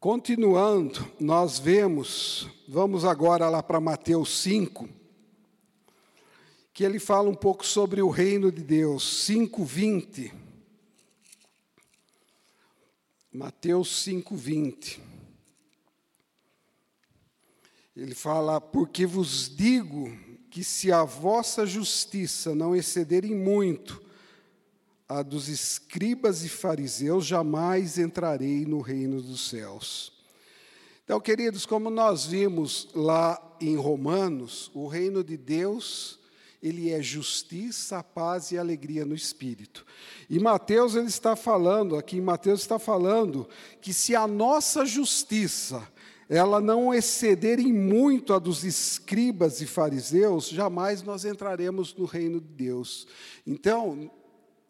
Continuando, 0.00 1.08
nós 1.20 1.60
vemos, 1.60 2.48
vamos 2.66 3.04
agora 3.04 3.48
lá 3.48 3.62
para 3.62 3.78
Mateus 3.78 4.36
5, 4.42 4.88
que 6.74 6.82
ele 6.82 6.98
fala 6.98 7.30
um 7.30 7.36
pouco 7.36 7.64
sobre 7.64 8.02
o 8.02 8.10
reino 8.10 8.50
de 8.50 8.64
Deus, 8.64 9.24
5:20. 9.24 10.32
Mateus 13.32 14.04
5:20. 14.04 15.07
Ele 17.98 18.14
fala: 18.14 18.60
Porque 18.60 19.04
vos 19.04 19.52
digo 19.54 20.16
que 20.50 20.62
se 20.62 20.92
a 20.92 21.02
vossa 21.02 21.66
justiça 21.66 22.54
não 22.54 22.74
excederem 22.74 23.34
muito 23.34 24.00
a 25.08 25.20
dos 25.20 25.48
escribas 25.48 26.44
e 26.44 26.48
fariseus, 26.48 27.26
jamais 27.26 27.98
entrarei 27.98 28.64
no 28.64 28.80
reino 28.80 29.20
dos 29.20 29.48
céus. 29.48 30.12
Então, 31.04 31.20
queridos, 31.20 31.66
como 31.66 31.90
nós 31.90 32.24
vimos 32.24 32.88
lá 32.94 33.42
em 33.60 33.74
Romanos, 33.74 34.70
o 34.74 34.86
reino 34.86 35.24
de 35.24 35.36
Deus, 35.36 36.20
ele 36.62 36.90
é 36.90 37.02
justiça, 37.02 38.02
paz 38.02 38.52
e 38.52 38.58
alegria 38.58 39.04
no 39.04 39.14
espírito. 39.14 39.84
E 40.30 40.38
Mateus 40.38 40.94
ele 40.94 41.08
está 41.08 41.34
falando, 41.34 41.96
aqui 41.96 42.18
em 42.18 42.20
Mateus 42.20 42.60
está 42.60 42.78
falando 42.78 43.48
que 43.80 43.92
se 43.92 44.14
a 44.14 44.26
nossa 44.28 44.84
justiça 44.84 45.88
ela 46.28 46.60
não 46.60 46.92
excederem 46.92 47.72
muito 47.72 48.34
a 48.34 48.38
dos 48.38 48.62
escribas 48.62 49.62
e 49.62 49.66
fariseus, 49.66 50.48
jamais 50.48 51.02
nós 51.02 51.24
entraremos 51.24 51.94
no 51.94 52.04
reino 52.04 52.38
de 52.38 52.48
Deus. 52.48 53.06
Então, 53.46 54.10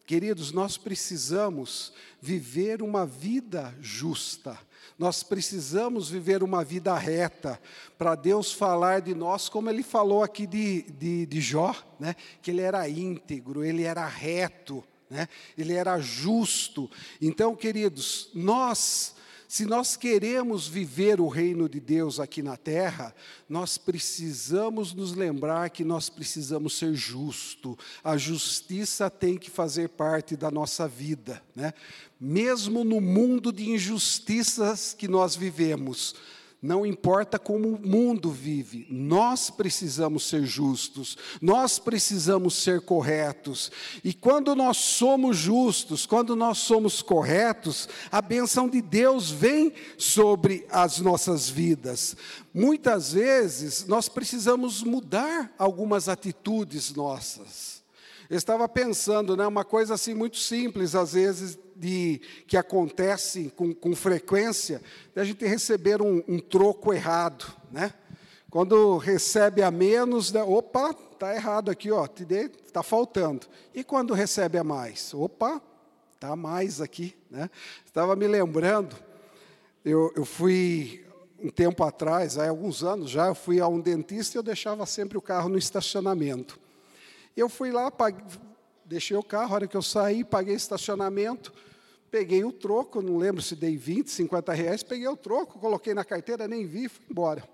queridos, 0.06 0.52
nós 0.52 0.78
precisamos 0.78 1.92
viver 2.20 2.80
uma 2.80 3.04
vida 3.04 3.74
justa. 3.80 4.56
Nós 4.96 5.22
precisamos 5.22 6.08
viver 6.08 6.42
uma 6.42 6.64
vida 6.64 6.96
reta 6.96 7.60
para 7.96 8.14
Deus 8.14 8.52
falar 8.52 9.00
de 9.00 9.14
nós, 9.14 9.48
como 9.48 9.68
Ele 9.68 9.82
falou 9.82 10.22
aqui 10.22 10.46
de, 10.46 10.82
de, 10.82 11.26
de 11.26 11.40
Jó, 11.40 11.74
né? 11.98 12.14
que 12.40 12.50
ele 12.50 12.62
era 12.62 12.88
íntegro, 12.88 13.64
ele 13.64 13.82
era 13.82 14.06
reto, 14.06 14.82
né? 15.10 15.28
ele 15.56 15.72
era 15.72 16.00
justo. 16.00 16.90
Então, 17.20 17.54
queridos, 17.54 18.30
nós 18.34 19.14
se 19.48 19.64
nós 19.64 19.96
queremos 19.96 20.68
viver 20.68 21.22
o 21.22 21.26
reino 21.26 21.70
de 21.70 21.80
Deus 21.80 22.20
aqui 22.20 22.42
na 22.42 22.54
terra, 22.54 23.14
nós 23.48 23.78
precisamos 23.78 24.92
nos 24.92 25.14
lembrar 25.14 25.70
que 25.70 25.82
nós 25.82 26.10
precisamos 26.10 26.76
ser 26.76 26.94
justo. 26.94 27.76
A 28.04 28.18
justiça 28.18 29.08
tem 29.08 29.38
que 29.38 29.50
fazer 29.50 29.88
parte 29.88 30.36
da 30.36 30.50
nossa 30.50 30.86
vida, 30.86 31.42
né? 31.56 31.72
Mesmo 32.20 32.84
no 32.84 33.00
mundo 33.00 33.50
de 33.50 33.70
injustiças 33.70 34.92
que 34.92 35.08
nós 35.08 35.34
vivemos, 35.34 36.14
não 36.60 36.84
importa 36.84 37.38
como 37.38 37.68
o 37.68 37.88
mundo 37.88 38.30
vive, 38.30 38.86
nós 38.90 39.48
precisamos 39.48 40.24
ser 40.28 40.44
justos, 40.44 41.16
nós 41.40 41.78
precisamos 41.78 42.54
ser 42.54 42.80
corretos. 42.80 43.70
E 44.02 44.12
quando 44.12 44.56
nós 44.56 44.76
somos 44.76 45.36
justos, 45.36 46.04
quando 46.04 46.34
nós 46.34 46.58
somos 46.58 47.00
corretos, 47.00 47.88
a 48.10 48.20
benção 48.20 48.68
de 48.68 48.82
Deus 48.82 49.30
vem 49.30 49.72
sobre 49.96 50.66
as 50.68 50.98
nossas 50.98 51.48
vidas. 51.48 52.16
Muitas 52.52 53.12
vezes 53.12 53.86
nós 53.86 54.08
precisamos 54.08 54.82
mudar 54.82 55.54
algumas 55.56 56.08
atitudes 56.08 56.92
nossas. 56.92 57.77
Eu 58.30 58.36
estava 58.36 58.68
pensando, 58.68 59.36
né, 59.36 59.46
uma 59.46 59.64
coisa 59.64 59.94
assim 59.94 60.12
muito 60.12 60.36
simples, 60.36 60.94
às 60.94 61.14
vezes, 61.14 61.58
de, 61.74 62.20
que 62.46 62.58
acontece 62.58 63.50
com, 63.56 63.72
com 63.72 63.96
frequência, 63.96 64.82
de 65.14 65.20
a 65.20 65.24
gente 65.24 65.46
receber 65.46 66.02
um, 66.02 66.22
um 66.28 66.38
troco 66.38 66.92
errado, 66.92 67.46
né? 67.70 67.94
Quando 68.50 68.96
recebe 68.96 69.62
a 69.62 69.70
menos, 69.70 70.32
né, 70.32 70.42
opa, 70.42 70.94
está 71.12 71.34
errado 71.34 71.70
aqui, 71.70 71.90
ó, 71.90 72.06
está 72.06 72.82
faltando. 72.82 73.46
E 73.74 73.84
quando 73.84 74.14
recebe 74.14 74.58
a 74.58 74.64
mais? 74.64 75.12
Opa, 75.12 75.60
está 76.14 76.34
mais 76.34 76.80
aqui. 76.80 77.14
Né? 77.30 77.50
Estava 77.84 78.16
me 78.16 78.26
lembrando, 78.26 78.96
eu, 79.84 80.12
eu 80.16 80.24
fui 80.24 81.04
um 81.42 81.50
tempo 81.50 81.84
atrás, 81.84 82.36
há 82.38 82.48
alguns 82.48 82.82
anos 82.82 83.10
já, 83.10 83.28
eu 83.28 83.34
fui 83.34 83.60
a 83.60 83.68
um 83.68 83.80
dentista 83.80 84.36
e 84.36 84.38
eu 84.38 84.42
deixava 84.42 84.84
sempre 84.86 85.16
o 85.16 85.22
carro 85.22 85.48
no 85.48 85.58
estacionamento. 85.58 86.58
Eu 87.38 87.48
fui 87.48 87.70
lá, 87.70 87.90
paguei, 87.90 88.24
deixei 88.84 89.16
o 89.16 89.22
carro, 89.22 89.52
a 89.52 89.54
hora 89.54 89.66
que 89.66 89.76
eu 89.76 89.82
saí, 89.82 90.24
paguei 90.24 90.54
estacionamento, 90.54 91.52
Peguei 92.10 92.42
o 92.42 92.50
troco, 92.50 93.02
não 93.02 93.18
lembro 93.18 93.42
se 93.42 93.54
dei 93.54 93.76
20, 93.76 94.10
50 94.10 94.52
reais, 94.54 94.82
peguei 94.82 95.06
o 95.08 95.16
troco, 95.16 95.58
coloquei 95.58 95.92
na 95.92 96.04
carteira, 96.04 96.48
nem 96.48 96.66
vi, 96.66 96.88
fui 96.88 97.04
embora. 97.10 97.46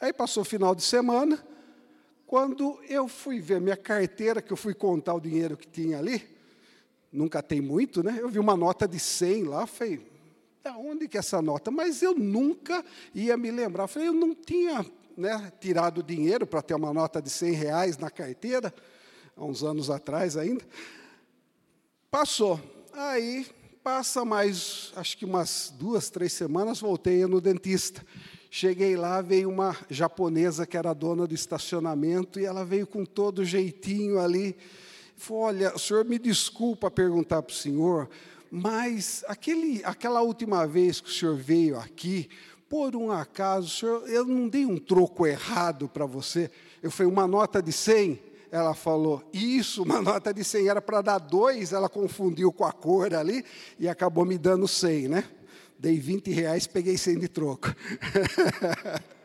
Aí 0.00 0.12
passou 0.12 0.42
o 0.42 0.46
final 0.46 0.72
de 0.72 0.82
semana, 0.82 1.44
quando 2.24 2.78
eu 2.88 3.08
fui 3.08 3.40
ver 3.40 3.60
minha 3.60 3.76
carteira, 3.76 4.40
que 4.40 4.52
eu 4.52 4.56
fui 4.56 4.72
contar 4.72 5.14
o 5.14 5.20
dinheiro 5.20 5.56
que 5.56 5.66
tinha 5.66 5.98
ali, 5.98 6.22
nunca 7.12 7.42
tem 7.42 7.60
muito, 7.60 8.00
né? 8.04 8.18
Eu 8.20 8.28
vi 8.28 8.38
uma 8.38 8.56
nota 8.56 8.86
de 8.86 9.00
100 9.00 9.44
lá, 9.44 9.66
falei, 9.66 10.00
da 10.62 10.76
onde 10.76 11.08
que 11.08 11.16
é 11.16 11.20
essa 11.20 11.42
nota? 11.42 11.68
Mas 11.68 12.00
eu 12.00 12.14
nunca 12.14 12.84
ia 13.12 13.36
me 13.36 13.50
lembrar. 13.50 13.88
Falei, 13.88 14.08
eu 14.08 14.12
não 14.12 14.32
tinha 14.32 14.86
né, 15.16 15.52
tirado 15.60 16.04
dinheiro 16.04 16.46
para 16.46 16.62
ter 16.62 16.74
uma 16.74 16.92
nota 16.92 17.20
de 17.20 17.30
100 17.30 17.52
reais 17.52 17.98
na 17.98 18.10
carteira, 18.10 18.72
há 19.38 19.44
uns 19.44 19.62
anos 19.62 19.88
atrás 19.88 20.36
ainda. 20.36 20.64
Passou. 22.10 22.60
Aí 22.92 23.46
Passa 23.88 24.22
mais, 24.22 24.92
acho 24.96 25.16
que 25.16 25.24
umas 25.24 25.72
duas, 25.78 26.10
três 26.10 26.34
semanas, 26.34 26.78
voltei 26.78 27.24
no 27.24 27.40
dentista. 27.40 28.04
Cheguei 28.50 28.96
lá, 28.96 29.22
veio 29.22 29.48
uma 29.48 29.74
japonesa 29.88 30.66
que 30.66 30.76
era 30.76 30.92
dona 30.92 31.26
do 31.26 31.34
estacionamento 31.34 32.38
e 32.38 32.44
ela 32.44 32.66
veio 32.66 32.86
com 32.86 33.02
todo 33.02 33.46
jeitinho 33.46 34.18
ali. 34.18 34.54
Falou: 35.16 35.44
Olha, 35.44 35.74
o 35.74 35.78
senhor 35.78 36.04
me 36.04 36.18
desculpa 36.18 36.90
perguntar 36.90 37.40
para 37.40 37.50
o 37.54 37.56
senhor, 37.56 38.10
mas 38.50 39.24
aquele, 39.26 39.82
aquela 39.82 40.20
última 40.20 40.66
vez 40.66 41.00
que 41.00 41.08
o 41.08 41.12
senhor 41.12 41.36
veio 41.36 41.78
aqui, 41.78 42.28
por 42.68 42.94
um 42.94 43.10
acaso, 43.10 43.70
senhor, 43.70 44.06
eu 44.06 44.26
não 44.26 44.50
dei 44.50 44.66
um 44.66 44.76
troco 44.76 45.26
errado 45.26 45.88
para 45.88 46.04
você? 46.04 46.50
Eu 46.82 46.90
falei, 46.90 47.10
uma 47.10 47.26
nota 47.26 47.62
de 47.62 47.72
100? 47.72 48.27
Ela 48.50 48.74
falou, 48.74 49.22
isso, 49.32 49.82
uma 49.84 50.00
nota 50.00 50.32
de 50.32 50.42
100 50.42 50.68
era 50.68 50.80
para 50.80 51.02
dar 51.02 51.18
dois, 51.18 51.72
ela 51.72 51.88
confundiu 51.88 52.52
com 52.52 52.64
a 52.64 52.72
cor 52.72 53.14
ali 53.14 53.44
e 53.78 53.88
acabou 53.88 54.24
me 54.24 54.38
dando 54.38 54.66
100, 54.66 55.08
né? 55.08 55.24
Dei 55.78 55.98
20 55.98 56.30
reais, 56.32 56.66
peguei 56.66 56.98
100 56.98 57.18
de 57.20 57.28
troco. 57.28 57.72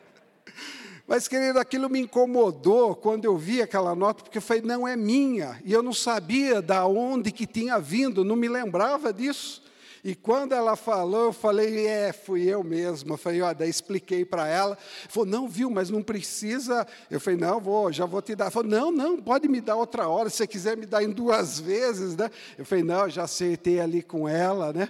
Mas, 1.06 1.28
querido, 1.28 1.60
aquilo 1.60 1.90
me 1.90 2.00
incomodou 2.00 2.96
quando 2.96 3.26
eu 3.26 3.38
vi 3.38 3.62
aquela 3.62 3.94
nota, 3.94 4.24
porque 4.24 4.38
eu 4.38 4.42
falei, 4.42 4.62
não 4.62 4.88
é 4.88 4.96
minha. 4.96 5.60
E 5.66 5.74
eu 5.74 5.84
não 5.84 5.94
sabia 5.94 6.62
da 6.62 6.86
onde 6.86 7.32
que 7.32 7.46
tinha 7.46 7.78
vindo, 7.80 8.24
não 8.24 8.36
me 8.36 8.48
lembrava 8.48 9.12
disso. 9.12 9.62
E 10.04 10.13
quando 10.13 10.52
ela 10.52 10.76
falou, 10.76 11.26
eu 11.28 11.34
falei, 11.34 11.88
é, 11.88 12.12
fui 12.12 12.44
eu 12.44 12.62
mesma. 12.62 13.13
Eu 13.13 13.18
falei, 13.18 13.42
ó, 13.42 13.54
daí 13.54 13.70
expliquei 13.70 14.26
para 14.26 14.46
ela. 14.48 14.78
Falou, 15.08 15.26
não, 15.26 15.48
viu, 15.48 15.70
mas 15.70 15.89
não 15.89 16.04
precisa. 16.04 16.86
Eu 17.10 17.22
falei, 17.22 17.39
não, 17.39 17.62
vou, 17.62 17.89
já 17.89 18.06
vou 18.06 18.22
te 18.22 18.36
dar. 18.36 18.52
Falou, 18.52 18.70
não, 18.70 18.92
não, 18.92 19.22
pode 19.22 19.48
me 19.48 19.62
dar 19.62 19.78
outra 19.78 20.10
hora, 20.10 20.30
se 20.30 20.38
você 20.38 20.48
quiser 20.48 20.76
me 20.76 20.86
dar 20.86 21.04
em 21.04 21.10
duas 21.10 21.58
vezes, 21.58 22.18
né? 22.18 22.30
Eu 22.58 22.66
falei, 22.66 22.84
não, 22.84 23.10
já 23.10 23.24
acertei 23.24 23.80
ali 23.80 24.04
com 24.04 24.28
ela, 24.28 24.74
né? 24.74 24.89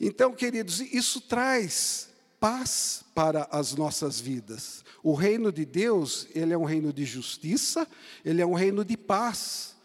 Então, 0.00 0.32
queridos, 0.32 0.80
isso 0.80 1.20
traz 1.20 2.08
paz 2.40 3.04
para 3.14 3.46
as 3.52 3.76
nossas 3.76 4.20
vidas. 4.20 4.84
O 5.04 5.14
reino 5.14 5.52
de 5.52 5.64
Deus, 5.64 6.26
ele 6.34 6.52
é 6.52 6.58
um 6.58 6.64
reino 6.64 6.92
de 6.92 7.04
justiça, 7.04 7.86
ele 8.24 8.42
é 8.42 8.46
um 8.46 8.54
reino 8.54 8.84
de 8.84 8.96
paz. 8.96 9.76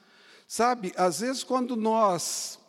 Sabe, 0.47 0.93
às 0.95 1.19
vezes 1.19 1.43
quando 1.43 1.75
nós 1.75 2.59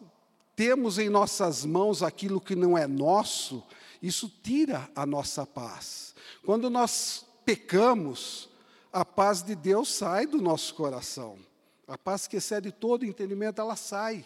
temos 0.56 0.98
em 0.98 1.08
nossas 1.08 1.64
mãos 1.64 2.02
aquilo 2.02 2.40
que 2.40 2.54
não 2.54 2.76
é 2.76 2.86
nosso, 2.86 3.62
isso 4.02 4.30
tira 4.42 4.88
a 4.94 5.04
nossa 5.06 5.46
paz. 5.46 6.14
Quando 6.44 6.68
nós 6.70 7.24
pecamos, 7.44 8.48
a 8.92 9.04
paz 9.04 9.42
de 9.42 9.54
Deus 9.54 9.88
sai 9.88 10.26
do 10.26 10.40
nosso 10.40 10.74
coração. 10.74 11.38
A 11.86 11.98
paz 11.98 12.26
que 12.26 12.36
excede 12.36 12.70
todo 12.70 13.04
entendimento, 13.04 13.60
ela 13.60 13.76
sai. 13.76 14.24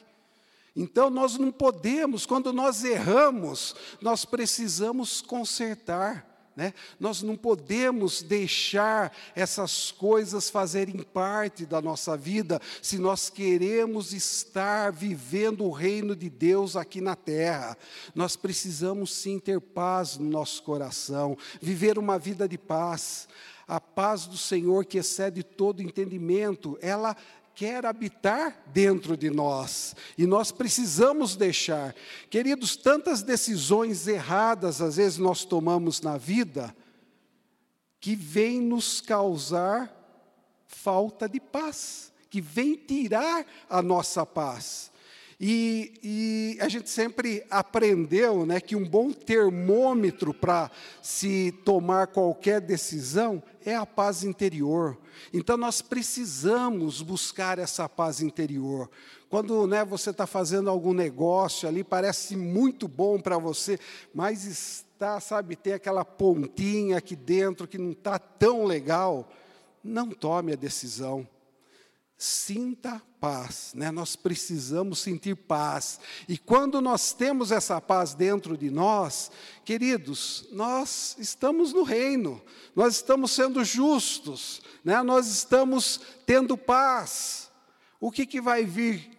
Então 0.76 1.10
nós 1.10 1.38
não 1.38 1.50
podemos, 1.50 2.26
quando 2.26 2.52
nós 2.52 2.84
erramos, 2.84 3.74
nós 4.00 4.24
precisamos 4.24 5.20
consertar. 5.20 6.27
Né? 6.58 6.74
Nós 6.98 7.22
não 7.22 7.36
podemos 7.36 8.20
deixar 8.20 9.16
essas 9.32 9.92
coisas 9.92 10.50
fazerem 10.50 10.98
parte 10.98 11.64
da 11.64 11.80
nossa 11.80 12.16
vida 12.16 12.60
se 12.82 12.98
nós 12.98 13.30
queremos 13.30 14.12
estar 14.12 14.90
vivendo 14.90 15.64
o 15.64 15.70
reino 15.70 16.16
de 16.16 16.28
Deus 16.28 16.74
aqui 16.74 17.00
na 17.00 17.14
terra. 17.14 17.78
Nós 18.12 18.34
precisamos 18.34 19.14
sim 19.14 19.38
ter 19.38 19.60
paz 19.60 20.16
no 20.18 20.28
nosso 20.28 20.64
coração, 20.64 21.38
viver 21.62 21.96
uma 21.96 22.18
vida 22.18 22.48
de 22.48 22.58
paz. 22.58 23.28
A 23.68 23.78
paz 23.78 24.26
do 24.26 24.36
Senhor 24.36 24.84
que 24.84 24.98
excede 24.98 25.44
todo 25.44 25.80
entendimento, 25.82 26.76
ela 26.80 27.16
quer 27.58 27.84
habitar 27.84 28.56
dentro 28.68 29.16
de 29.16 29.30
nós 29.30 29.96
e 30.16 30.28
nós 30.28 30.52
precisamos 30.52 31.34
deixar. 31.34 31.92
Queridos, 32.30 32.76
tantas 32.76 33.20
decisões 33.20 34.06
erradas 34.06 34.80
às 34.80 34.94
vezes 34.94 35.18
nós 35.18 35.44
tomamos 35.44 36.00
na 36.00 36.16
vida 36.16 36.72
que 37.98 38.14
vem 38.14 38.60
nos 38.60 39.00
causar 39.00 39.92
falta 40.68 41.28
de 41.28 41.40
paz, 41.40 42.12
que 42.30 42.40
vem 42.40 42.76
tirar 42.76 43.44
a 43.68 43.82
nossa 43.82 44.24
paz. 44.24 44.92
E, 45.40 45.92
e, 46.02 46.58
a 46.60 46.68
gente 46.68 46.90
sempre 46.90 47.44
aprendeu 47.48 48.44
né, 48.44 48.60
que 48.60 48.74
um 48.74 48.84
bom 48.84 49.12
termômetro 49.12 50.34
para 50.34 50.68
se 51.00 51.52
tomar 51.64 52.08
qualquer 52.08 52.60
decisão 52.60 53.40
é 53.64 53.76
a 53.76 53.86
paz 53.86 54.24
interior. 54.24 54.98
Então 55.32 55.56
nós 55.56 55.80
precisamos 55.80 57.02
buscar 57.02 57.56
essa 57.60 57.88
paz 57.88 58.20
interior. 58.20 58.90
Quando 59.30 59.64
né, 59.68 59.84
você 59.84 60.10
está 60.10 60.26
fazendo 60.26 60.70
algum 60.70 60.92
negócio 60.92 61.68
ali, 61.68 61.84
parece 61.84 62.36
muito 62.36 62.88
bom 62.88 63.20
para 63.20 63.38
você, 63.38 63.78
mas 64.12 64.44
está, 64.44 65.20
sabe, 65.20 65.54
tem 65.54 65.74
aquela 65.74 66.04
pontinha 66.04 66.98
aqui 66.98 67.14
dentro 67.14 67.68
que 67.68 67.78
não 67.78 67.92
está 67.92 68.18
tão 68.18 68.64
legal, 68.64 69.30
não 69.84 70.10
tome 70.10 70.52
a 70.52 70.56
decisão 70.56 71.28
sinta 72.18 73.00
paz, 73.20 73.72
né? 73.76 73.92
Nós 73.92 74.16
precisamos 74.16 74.98
sentir 74.98 75.36
paz. 75.36 76.00
E 76.28 76.36
quando 76.36 76.80
nós 76.80 77.12
temos 77.12 77.52
essa 77.52 77.80
paz 77.80 78.12
dentro 78.12 78.56
de 78.56 78.70
nós, 78.70 79.30
queridos, 79.64 80.48
nós 80.50 81.14
estamos 81.20 81.72
no 81.72 81.84
reino. 81.84 82.42
Nós 82.74 82.96
estamos 82.96 83.30
sendo 83.30 83.64
justos, 83.64 84.60
né? 84.84 85.00
Nós 85.00 85.28
estamos 85.28 86.00
tendo 86.26 86.58
paz. 86.58 87.52
O 88.00 88.10
que 88.10 88.26
que 88.26 88.40
vai 88.40 88.64
vir 88.64 89.10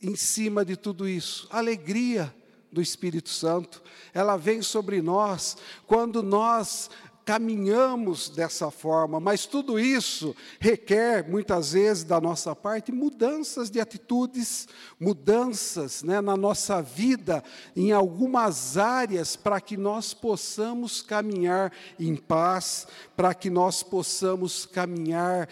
em 0.00 0.14
cima 0.14 0.64
de 0.64 0.76
tudo 0.76 1.08
isso? 1.08 1.48
Alegria 1.50 2.32
do 2.70 2.80
Espírito 2.80 3.28
Santo. 3.28 3.82
Ela 4.14 4.36
vem 4.36 4.62
sobre 4.62 5.02
nós 5.02 5.56
quando 5.84 6.22
nós 6.22 6.88
caminhamos 7.30 8.28
dessa 8.28 8.72
forma, 8.72 9.20
mas 9.20 9.46
tudo 9.46 9.78
isso 9.78 10.34
requer, 10.58 11.30
muitas 11.30 11.74
vezes, 11.74 12.02
da 12.02 12.20
nossa 12.20 12.56
parte, 12.56 12.90
mudanças 12.90 13.70
de 13.70 13.78
atitudes, 13.78 14.66
mudanças 14.98 16.02
né, 16.02 16.20
na 16.20 16.36
nossa 16.36 16.82
vida, 16.82 17.40
em 17.76 17.92
algumas 17.92 18.76
áreas, 18.76 19.36
para 19.36 19.60
que 19.60 19.76
nós 19.76 20.12
possamos 20.12 21.02
caminhar 21.02 21.72
em 22.00 22.16
paz, 22.16 22.88
para 23.16 23.32
que 23.32 23.48
nós 23.48 23.80
possamos 23.80 24.66
caminhar 24.66 25.48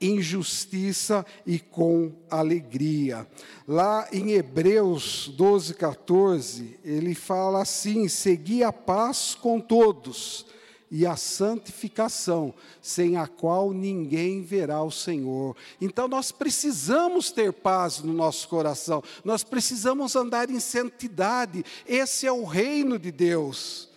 em 0.00 0.22
justiça 0.22 1.26
e 1.44 1.58
com 1.58 2.10
alegria. 2.30 3.26
Lá 3.66 4.08
em 4.10 4.30
Hebreus 4.30 5.30
12, 5.36 5.74
14, 5.74 6.80
ele 6.82 7.14
fala 7.14 7.60
assim: 7.60 8.08
segui 8.08 8.64
a 8.64 8.72
paz 8.72 9.34
com 9.34 9.60
todos 9.60 10.46
e 10.90 11.06
a 11.06 11.16
santificação, 11.16 12.54
sem 12.80 13.16
a 13.16 13.26
qual 13.26 13.72
ninguém 13.72 14.42
verá 14.42 14.82
o 14.82 14.90
Senhor. 14.90 15.56
Então 15.80 16.08
nós 16.08 16.32
precisamos 16.32 17.30
ter 17.30 17.52
paz 17.52 18.00
no 18.00 18.12
nosso 18.12 18.48
coração, 18.48 19.02
nós 19.24 19.42
precisamos 19.42 20.16
andar 20.16 20.50
em 20.50 20.60
santidade, 20.60 21.64
esse 21.86 22.26
é 22.26 22.32
o 22.32 22.44
reino 22.44 22.98
de 22.98 23.12
Deus. 23.12 23.87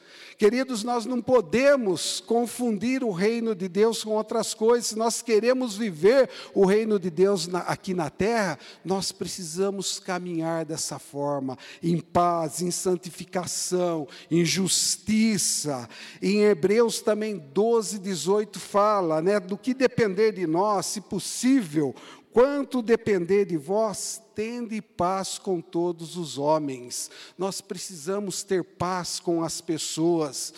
Queridos, 0.42 0.84
nós 0.84 1.06
não 1.06 1.22
podemos 1.22 2.20
confundir 2.20 3.04
o 3.04 3.12
reino 3.12 3.54
de 3.54 3.68
Deus 3.68 4.04
com 4.04 4.10
outras 4.10 4.56
coisas. 4.56 4.94
Nós 4.94 5.22
queremos 5.22 5.78
viver 5.78 6.28
o 6.52 6.66
reino 6.66 7.00
de 7.00 7.12
Deus 7.12 7.46
na, 7.46 7.60
aqui 7.60 7.94
na 7.94 8.10
terra, 8.10 8.58
nós 8.84 9.12
precisamos 9.12 10.00
caminhar 10.00 10.66
dessa 10.66 10.98
forma, 10.98 11.60
em 11.84 12.00
paz, 12.00 12.60
em 12.60 12.72
santificação, 12.72 14.08
em 14.32 14.44
justiça. 14.44 15.88
Em 16.20 16.42
Hebreus 16.42 17.02
também 17.02 17.38
12, 17.38 18.00
18 18.00 18.60
fala, 18.60 19.22
né, 19.22 19.40
do 19.40 19.56
que 19.56 19.76
depender 19.76 20.32
de 20.32 20.48
nós, 20.48 20.88
se 20.88 21.02
possível, 21.02 21.94
Quanto 22.34 22.82
depender 22.82 23.46
de 23.46 23.58
vós, 23.58 24.22
tende 24.34 24.82
paz 24.82 25.38
com 25.38 25.60
todos 25.60 26.16
os 26.16 26.38
homens. 26.38 27.12
Nós 27.38 27.60
precisamos 27.60 28.42
ter 28.42 28.64
paz 28.64 29.20
com 29.20 29.44
as 29.44 29.60
pessoas. 29.60 30.54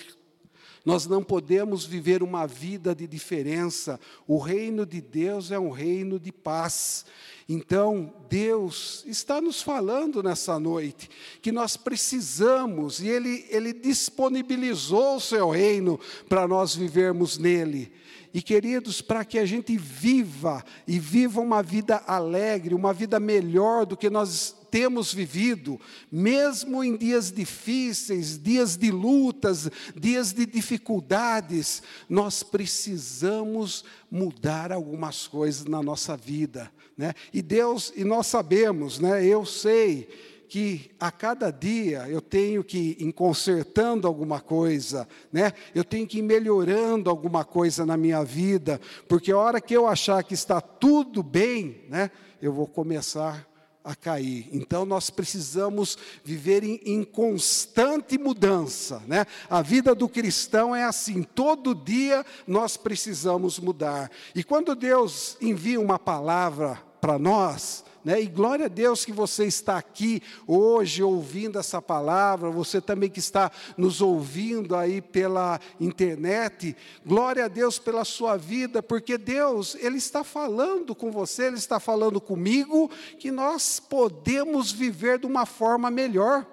Nós 0.85 1.07
não 1.07 1.23
podemos 1.23 1.85
viver 1.85 2.21
uma 2.21 2.45
vida 2.45 2.93
de 2.93 3.07
diferença. 3.07 3.99
O 4.27 4.37
reino 4.37 4.85
de 4.85 5.01
Deus 5.01 5.49
é 5.49 5.57
um 5.57 5.71
reino 5.71 6.19
de 6.19 6.31
paz. 6.31 7.05
Então, 7.47 8.13
Deus 8.29 9.03
está 9.07 9.41
nos 9.41 9.61
falando 9.61 10.21
nessa 10.21 10.59
noite 10.59 11.09
que 11.41 11.51
nós 11.51 11.75
precisamos, 11.75 12.99
e 12.99 13.07
Ele, 13.07 13.45
Ele 13.49 13.73
disponibilizou 13.73 15.15
o 15.15 15.21
seu 15.21 15.49
reino 15.49 15.99
para 16.29 16.47
nós 16.47 16.75
vivermos 16.75 17.37
nele. 17.37 17.91
E 18.33 18.41
queridos, 18.41 18.99
para 18.99 19.23
que 19.23 19.37
a 19.37 19.45
gente 19.45 19.77
viva 19.77 20.63
e 20.87 20.97
viva 20.97 21.39
uma 21.39 21.61
vida 21.61 22.01
alegre, 22.07 22.73
uma 22.73 22.91
vida 22.91 23.19
melhor 23.19 23.85
do 23.85 23.95
que 23.95 24.09
nós 24.09 24.55
temos 24.71 25.13
vivido, 25.13 25.79
mesmo 26.11 26.83
em 26.83 26.97
dias 26.97 27.31
difíceis, 27.31 28.39
dias 28.41 28.75
de 28.75 28.89
lutas, 28.89 29.69
dias 29.95 30.33
de 30.33 30.47
dificuldades, 30.47 31.83
nós 32.09 32.41
precisamos 32.41 33.85
mudar 34.09 34.71
algumas 34.71 35.27
coisas 35.27 35.65
na 35.65 35.83
nossa 35.83 36.17
vida, 36.17 36.71
né? 36.97 37.13
E 37.31 37.39
Deus, 37.39 37.93
e 37.95 38.03
nós 38.03 38.25
sabemos, 38.25 38.97
né? 38.97 39.23
Eu 39.23 39.45
sei 39.45 40.09
que 40.53 40.91
a 40.99 41.09
cada 41.09 41.49
dia 41.49 42.07
eu 42.07 42.21
tenho 42.21 42.63
que 42.63 42.95
ir 42.99 43.11
consertando 43.13 44.07
alguma 44.07 44.39
coisa, 44.39 45.07
né? 45.31 45.51
Eu 45.73 45.83
tenho 45.83 46.05
que 46.05 46.19
ir 46.19 46.21
melhorando 46.21 47.09
alguma 47.09 47.43
coisa 47.43 47.87
na 47.87 47.97
minha 47.97 48.23
vida, 48.23 48.79
porque 49.07 49.31
a 49.31 49.37
hora 49.39 49.59
que 49.59 49.75
eu 49.75 49.87
achar 49.87 50.23
que 50.23 50.35
está 50.35 50.61
tudo 50.61 51.23
bem, 51.23 51.81
né? 51.89 52.11
Eu 52.39 52.53
vou 52.53 52.67
começar 52.67 53.49
a 53.83 53.95
cair. 53.95 54.47
Então 54.51 54.85
nós 54.85 55.09
precisamos 55.09 55.97
viver 56.23 56.63
em, 56.63 56.79
em, 56.85 57.03
constante 57.03 58.19
mudança, 58.19 59.01
né? 59.07 59.25
A 59.49 59.63
vida 59.63 59.95
do 59.95 60.07
cristão 60.07 60.75
é 60.75 60.83
assim, 60.83 61.23
todo 61.23 61.73
dia 61.73 62.23
nós 62.45 62.77
precisamos 62.77 63.57
mudar. 63.57 64.11
E 64.35 64.43
quando 64.43 64.75
Deus 64.75 65.35
envia 65.41 65.81
uma 65.81 65.97
palavra 65.97 66.79
para 67.01 67.17
nós, 67.17 67.83
né? 68.03 68.21
E 68.21 68.25
glória 68.25 68.65
a 68.65 68.69
Deus 68.69 69.05
que 69.05 69.11
você 69.11 69.45
está 69.45 69.77
aqui 69.77 70.21
hoje 70.45 71.01
ouvindo 71.01 71.57
essa 71.57 71.81
palavra, 71.81 72.49
você 72.49 72.81
também 72.81 73.09
que 73.09 73.19
está 73.19 73.51
nos 73.77 74.01
ouvindo 74.01 74.75
aí 74.75 75.01
pela 75.01 75.59
internet. 75.79 76.75
Glória 77.05 77.45
a 77.45 77.47
Deus 77.47 77.79
pela 77.79 78.03
sua 78.03 78.35
vida, 78.35 78.83
porque 78.83 79.17
Deus, 79.17 79.75
Ele 79.75 79.97
está 79.97 80.23
falando 80.23 80.93
com 80.93 81.11
você, 81.11 81.45
Ele 81.45 81.55
está 81.55 81.79
falando 81.79 82.19
comigo, 82.19 82.91
que 83.17 83.31
nós 83.31 83.79
podemos 83.79 84.71
viver 84.71 85.19
de 85.19 85.25
uma 85.25 85.45
forma 85.45 85.89
melhor. 85.89 86.45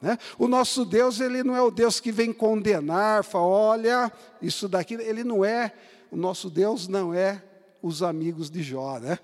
Né? 0.00 0.18
O 0.38 0.48
nosso 0.48 0.84
Deus, 0.84 1.20
Ele 1.20 1.44
não 1.44 1.56
é 1.56 1.62
o 1.62 1.70
Deus 1.70 2.00
que 2.00 2.10
vem 2.10 2.32
condenar, 2.32 3.22
fala, 3.22 3.46
olha, 3.46 4.12
isso 4.42 4.68
daqui, 4.68 4.94
Ele 4.94 5.22
não 5.22 5.44
é, 5.44 5.72
o 6.10 6.16
nosso 6.16 6.50
Deus 6.50 6.88
não 6.88 7.14
é 7.14 7.42
os 7.80 8.02
amigos 8.02 8.50
de 8.50 8.62
Jó, 8.62 8.98
né? 8.98 9.18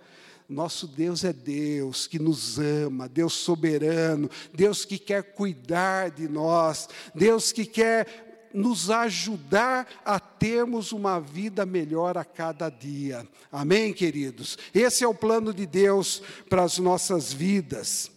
Nosso 0.48 0.86
Deus 0.86 1.24
é 1.24 1.32
Deus 1.32 2.06
que 2.06 2.18
nos 2.18 2.58
ama, 2.58 3.08
Deus 3.08 3.32
soberano, 3.32 4.30
Deus 4.52 4.84
que 4.84 4.98
quer 4.98 5.22
cuidar 5.34 6.10
de 6.10 6.28
nós, 6.28 6.88
Deus 7.14 7.52
que 7.52 7.64
quer 7.64 8.50
nos 8.52 8.90
ajudar 8.90 9.88
a 10.04 10.20
termos 10.20 10.92
uma 10.92 11.18
vida 11.18 11.64
melhor 11.64 12.18
a 12.18 12.24
cada 12.24 12.68
dia. 12.68 13.26
Amém, 13.50 13.92
queridos? 13.92 14.58
Esse 14.74 15.04
é 15.04 15.08
o 15.08 15.14
plano 15.14 15.54
de 15.54 15.66
Deus 15.66 16.22
para 16.48 16.62
as 16.62 16.78
nossas 16.78 17.32
vidas. 17.32 18.10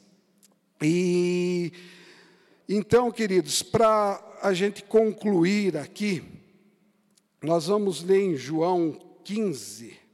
E 0.81 1.71
então, 2.67 3.11
queridos, 3.11 3.61
para 3.61 4.21
a 4.41 4.53
gente 4.53 4.83
concluir 4.83 5.77
aqui, 5.77 6.23
nós 7.41 7.67
vamos 7.67 8.03
ler 8.03 8.21
em 8.21 8.35
João 8.35 8.99
15 9.23 10.04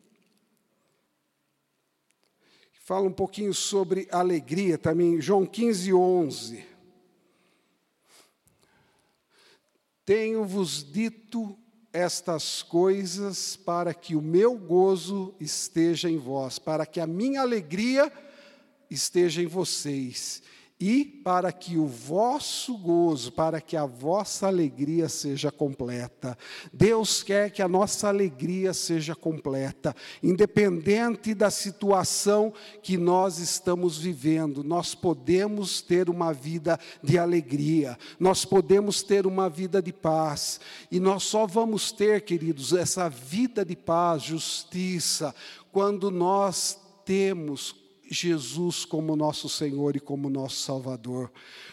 fala 2.91 3.07
um 3.07 3.13
pouquinho 3.13 3.53
sobre 3.53 4.05
alegria 4.11 4.77
também, 4.77 5.21
João 5.21 5.45
15, 5.45 5.93
11. 5.93 6.65
Tenho-vos 10.03 10.83
dito 10.83 11.57
estas 11.93 12.61
coisas 12.61 13.55
para 13.55 13.93
que 13.93 14.13
o 14.13 14.21
meu 14.21 14.57
gozo 14.57 15.33
esteja 15.39 16.09
em 16.09 16.17
vós, 16.17 16.59
para 16.59 16.85
que 16.85 16.99
a 16.99 17.07
minha 17.07 17.39
alegria 17.39 18.11
esteja 18.89 19.41
em 19.41 19.47
vocês 19.47 20.43
e 20.81 21.05
para 21.05 21.51
que 21.51 21.77
o 21.77 21.85
vosso 21.85 22.75
gozo, 22.75 23.31
para 23.31 23.61
que 23.61 23.77
a 23.77 23.85
vossa 23.85 24.47
alegria 24.47 25.07
seja 25.07 25.51
completa. 25.51 26.35
Deus 26.73 27.21
quer 27.21 27.51
que 27.51 27.61
a 27.61 27.67
nossa 27.67 28.07
alegria 28.07 28.73
seja 28.73 29.13
completa, 29.13 29.95
independente 30.23 31.35
da 31.35 31.51
situação 31.51 32.51
que 32.81 32.97
nós 32.97 33.37
estamos 33.37 33.99
vivendo, 33.99 34.63
nós 34.63 34.95
podemos 34.95 35.81
ter 35.81 36.09
uma 36.09 36.33
vida 36.33 36.79
de 37.03 37.19
alegria, 37.19 37.95
nós 38.19 38.43
podemos 38.43 39.03
ter 39.03 39.27
uma 39.27 39.47
vida 39.47 39.83
de 39.83 39.93
paz, 39.93 40.59
e 40.89 40.99
nós 40.99 41.21
só 41.21 41.45
vamos 41.45 41.91
ter, 41.91 42.21
queridos, 42.21 42.73
essa 42.73 43.07
vida 43.07 43.63
de 43.63 43.75
paz, 43.75 44.23
justiça, 44.23 45.35
quando 45.71 46.09
nós 46.09 46.79
temos 47.05 47.80
Jesus 48.11 48.83
como 48.83 49.15
nosso 49.15 49.47
Senhor 49.47 49.95
e 49.95 49.99
como 49.99 50.29
nosso 50.29 50.57
Salvador. 50.57 51.31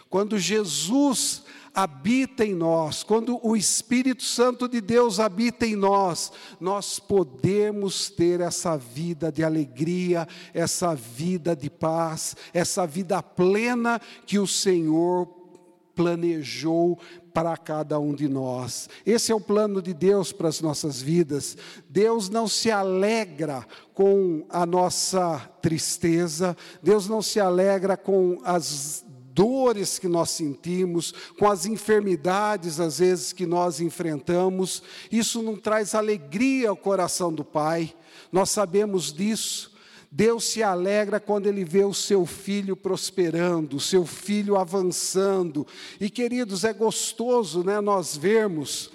Quando 0.08 0.38
Jesus 0.38 1.42
habita 1.74 2.44
em 2.44 2.54
nós, 2.54 3.02
quando 3.02 3.38
o 3.46 3.56
Espírito 3.56 4.22
Santo 4.22 4.68
de 4.68 4.80
Deus 4.80 5.20
habita 5.20 5.66
em 5.66 5.76
nós, 5.76 6.32
nós 6.60 6.98
podemos 6.98 8.08
ter 8.08 8.40
essa 8.40 8.76
vida 8.76 9.30
de 9.30 9.44
alegria, 9.44 10.26
essa 10.54 10.94
vida 10.94 11.54
de 11.54 11.68
paz, 11.68 12.36
essa 12.54 12.86
vida 12.86 13.22
plena 13.22 14.00
que 14.24 14.38
o 14.38 14.46
Senhor 14.46 15.26
planejou 15.98 16.96
para 17.34 17.56
cada 17.56 17.98
um 17.98 18.14
de 18.14 18.28
nós. 18.28 18.88
Esse 19.04 19.32
é 19.32 19.34
o 19.34 19.40
plano 19.40 19.82
de 19.82 19.92
Deus 19.92 20.30
para 20.30 20.48
as 20.48 20.60
nossas 20.60 21.02
vidas. 21.02 21.56
Deus 21.90 22.28
não 22.28 22.46
se 22.46 22.70
alegra 22.70 23.66
com 23.92 24.46
a 24.48 24.64
nossa 24.64 25.40
tristeza, 25.60 26.56
Deus 26.80 27.08
não 27.08 27.20
se 27.20 27.40
alegra 27.40 27.96
com 27.96 28.38
as 28.44 29.04
dores 29.34 29.98
que 29.98 30.06
nós 30.06 30.30
sentimos, 30.30 31.12
com 31.36 31.50
as 31.50 31.66
enfermidades 31.66 32.78
às 32.78 33.00
vezes 33.00 33.32
que 33.32 33.44
nós 33.44 33.80
enfrentamos. 33.80 34.84
Isso 35.10 35.42
não 35.42 35.56
traz 35.56 35.96
alegria 35.96 36.70
ao 36.70 36.76
coração 36.76 37.32
do 37.32 37.44
Pai. 37.44 37.92
Nós 38.30 38.50
sabemos 38.50 39.12
disso. 39.12 39.76
Deus 40.10 40.44
se 40.44 40.62
alegra 40.62 41.20
quando 41.20 41.46
Ele 41.46 41.64
vê 41.64 41.84
o 41.84 41.92
seu 41.92 42.24
filho 42.24 42.74
prosperando, 42.74 43.76
o 43.76 43.80
seu 43.80 44.06
filho 44.06 44.56
avançando. 44.56 45.66
E 46.00 46.08
queridos, 46.08 46.64
é 46.64 46.72
gostoso 46.72 47.62
né, 47.62 47.80
nós 47.80 48.16
vermos 48.16 48.90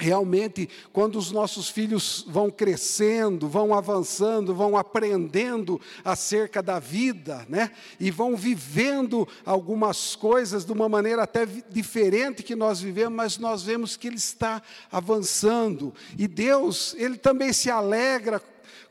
realmente 0.00 0.68
quando 0.92 1.18
os 1.18 1.32
nossos 1.32 1.68
filhos 1.68 2.24
vão 2.28 2.50
crescendo, 2.50 3.48
vão 3.48 3.74
avançando, 3.74 4.54
vão 4.54 4.76
aprendendo 4.76 5.80
acerca 6.04 6.62
da 6.62 6.78
vida, 6.78 7.44
né? 7.48 7.72
E 7.98 8.10
vão 8.10 8.36
vivendo 8.36 9.26
algumas 9.44 10.14
coisas 10.14 10.64
de 10.64 10.70
uma 10.70 10.88
maneira 10.88 11.24
até 11.24 11.44
diferente 11.44 12.44
que 12.44 12.54
nós 12.54 12.80
vivemos, 12.80 13.16
mas 13.16 13.38
nós 13.38 13.64
vemos 13.64 13.96
que 13.96 14.06
ele 14.06 14.16
está 14.16 14.62
avançando. 14.92 15.92
E 16.16 16.28
Deus, 16.28 16.94
ele 16.96 17.16
também 17.16 17.52
se 17.52 17.68
alegra 17.68 18.40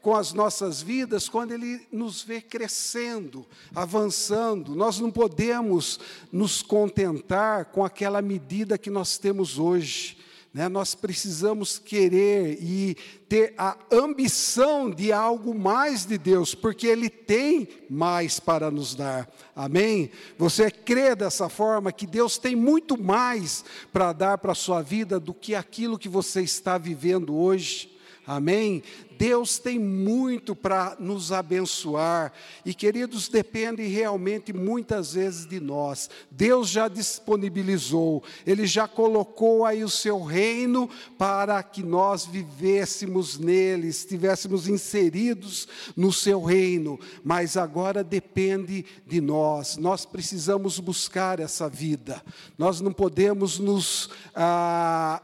com 0.02 0.16
as 0.16 0.34
nossas 0.34 0.82
vidas 0.82 1.28
quando 1.28 1.52
Ele 1.52 1.86
nos 1.92 2.22
vê 2.22 2.42
crescendo, 2.42 3.46
avançando. 3.74 4.76
Nós 4.76 5.00
não 5.00 5.12
podemos 5.12 6.00
nos 6.32 6.62
contentar 6.62 7.66
com 7.66 7.84
aquela 7.84 8.22
medida 8.22 8.78
que 8.78 8.90
nós 8.90 9.18
temos 9.18 9.60
hoje. 9.60 10.18
Né? 10.54 10.68
Nós 10.68 10.96
precisamos 10.96 11.78
querer 11.78 12.58
e 12.62 12.96
ter 13.30 13.54
a 13.58 13.78
ambição 13.92 14.90
de 14.90 15.12
algo 15.12 15.54
mais 15.54 16.06
de 16.06 16.18
Deus, 16.18 16.56
porque 16.56 16.88
Ele 16.88 17.10
tem 17.10 17.68
mais 17.90 18.40
para 18.40 18.72
nos 18.72 18.96
dar. 18.96 19.30
Amém? 19.56 20.10
Você 20.38 20.72
crê 20.72 21.16
dessa 21.16 21.50
forma 21.50 21.92
que 21.92 22.08
Deus 22.08 22.38
tem 22.38 22.56
muito 22.56 23.00
mais 23.00 23.64
para 23.94 24.14
dar 24.14 24.38
para 24.38 24.54
a 24.54 24.56
sua 24.56 24.82
vida 24.82 25.20
do 25.20 25.34
que 25.34 25.54
aquilo 25.54 26.00
que 26.00 26.10
você 26.10 26.42
está 26.42 26.78
vivendo 26.78 27.36
hoje? 27.36 27.97
Amém? 28.28 28.84
Deus 29.18 29.58
tem 29.58 29.80
muito 29.80 30.54
para 30.54 30.98
nos 31.00 31.32
abençoar 31.32 32.34
e, 32.66 32.74
queridos, 32.74 33.30
depende 33.30 33.88
realmente 33.88 34.52
muitas 34.52 35.14
vezes 35.14 35.48
de 35.48 35.62
nós. 35.62 36.10
Deus 36.30 36.68
já 36.68 36.90
disponibilizou, 36.90 38.22
Ele 38.46 38.68
já 38.68 38.86
colocou 38.86 39.66
aí 39.66 39.82
o 39.82 39.90
seu 39.90 40.22
reino 40.22 40.90
para 41.18 41.64
que 41.64 41.82
nós 41.82 42.26
vivêssemos 42.26 43.40
nele, 43.40 43.88
estivéssemos 43.88 44.68
inseridos 44.68 45.66
no 45.96 46.12
seu 46.12 46.44
reino, 46.44 47.00
mas 47.24 47.56
agora 47.56 48.04
depende 48.04 48.86
de 49.06 49.22
nós. 49.22 49.78
Nós 49.78 50.06
precisamos 50.06 50.80
buscar 50.80 51.40
essa 51.40 51.70
vida, 51.70 52.22
nós 52.58 52.82
não 52.82 52.92
podemos 52.92 53.58
nos. 53.58 54.10
Ah, 54.36 55.22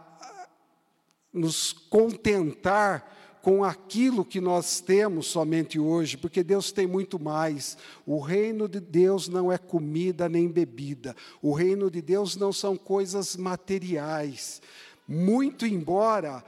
nos 1.34 1.74
contentar 1.74 3.12
com 3.42 3.62
aquilo 3.62 4.24
que 4.24 4.40
nós 4.40 4.80
temos 4.80 5.28
somente 5.28 5.78
hoje, 5.78 6.16
porque 6.16 6.42
Deus 6.42 6.72
tem 6.72 6.88
muito 6.88 7.20
mais. 7.20 7.78
O 8.06 8.20
reino 8.22 8.70
de 8.70 8.80
Deus 8.80 9.28
não 9.28 9.52
é 9.52 9.58
comida 9.58 10.30
nem 10.30 10.48
bebida. 10.48 11.14
O 11.42 11.52
reino 11.52 11.92
de 11.92 12.02
Deus 12.02 12.38
não 12.38 12.54
são 12.54 12.78
coisas 12.78 13.36
materiais. 13.36 14.62
Muito 15.06 15.66
embora 15.66 16.42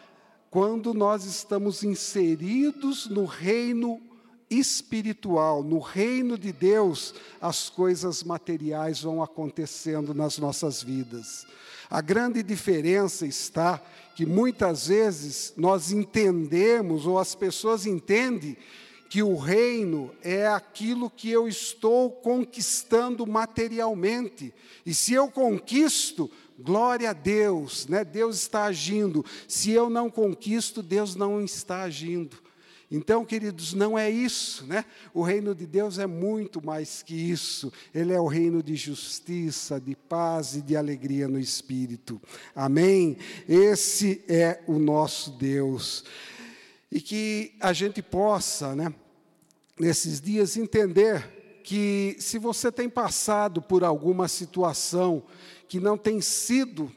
quando 0.50 0.94
nós 0.94 1.26
estamos 1.26 1.84
inseridos 1.84 3.10
no 3.10 3.26
reino 3.26 4.02
espiritual, 4.50 5.64
no 5.64 5.80
reino 5.80 6.38
de 6.38 6.52
Deus, 6.52 7.14
as 7.42 7.70
coisas 7.70 8.24
materiais 8.24 9.02
vão 9.02 9.22
acontecendo 9.22 10.14
nas 10.14 10.38
nossas 10.38 10.82
vidas. 10.84 11.46
A 11.90 12.02
grande 12.02 12.42
diferença 12.42 13.26
está 13.26 13.82
que 14.16 14.26
muitas 14.26 14.88
vezes 14.88 15.54
nós 15.58 15.92
entendemos, 15.92 17.06
ou 17.06 17.20
as 17.20 17.36
pessoas 17.36 17.86
entendem, 17.86 18.58
que 19.10 19.22
o 19.22 19.38
reino 19.38 20.12
é 20.22 20.48
aquilo 20.48 21.10
que 21.10 21.30
eu 21.30 21.48
estou 21.48 22.10
conquistando 22.10 23.26
materialmente. 23.26 24.54
E 24.86 24.94
se 24.94 25.14
eu 25.14 25.30
conquisto, 25.30 26.30
glória 26.60 27.12
a 27.12 27.14
Deus, 27.14 27.88
né? 27.88 28.04
Deus 28.04 28.38
está 28.38 28.66
agindo. 28.66 29.24
Se 29.48 29.72
eu 29.72 29.90
não 29.90 30.10
conquisto, 30.10 30.82
Deus 30.82 31.16
não 31.16 31.42
está 31.42 31.84
agindo. 31.84 32.45
Então, 32.90 33.26
queridos, 33.26 33.74
não 33.74 33.98
é 33.98 34.10
isso, 34.10 34.66
né? 34.66 34.86
O 35.14 35.24
reino 35.24 35.56
de 35.56 35.66
Deus 35.66 35.98
é 35.98 36.06
muito 36.06 36.64
mais 36.64 37.02
que 37.02 37.16
isso. 37.16 37.74
Ele 37.94 38.14
é 38.14 38.20
o 38.20 38.28
reino 38.28 38.62
de 38.62 38.76
justiça, 38.76 39.80
de 39.80 39.96
paz 39.96 40.56
e 40.56 40.62
de 40.62 40.76
alegria 40.76 41.28
no 41.28 41.40
espírito. 41.40 42.22
Amém? 42.56 43.18
Esse 43.50 44.24
é 44.28 44.62
o 44.68 44.78
nosso 44.78 45.32
Deus. 45.32 46.06
E 46.92 47.02
que 47.02 47.54
a 47.60 47.74
gente 47.74 48.02
possa, 48.02 48.76
né, 48.76 48.94
nesses 49.80 50.22
dias 50.22 50.56
entender 50.56 51.60
que 51.64 52.16
se 52.20 52.38
você 52.38 52.72
tem 52.72 52.88
passado 52.88 53.62
por 53.62 53.84
alguma 53.84 54.28
situação 54.28 55.24
que 55.68 55.80
não 55.80 55.98
tem 55.98 56.22
sido 56.22 56.92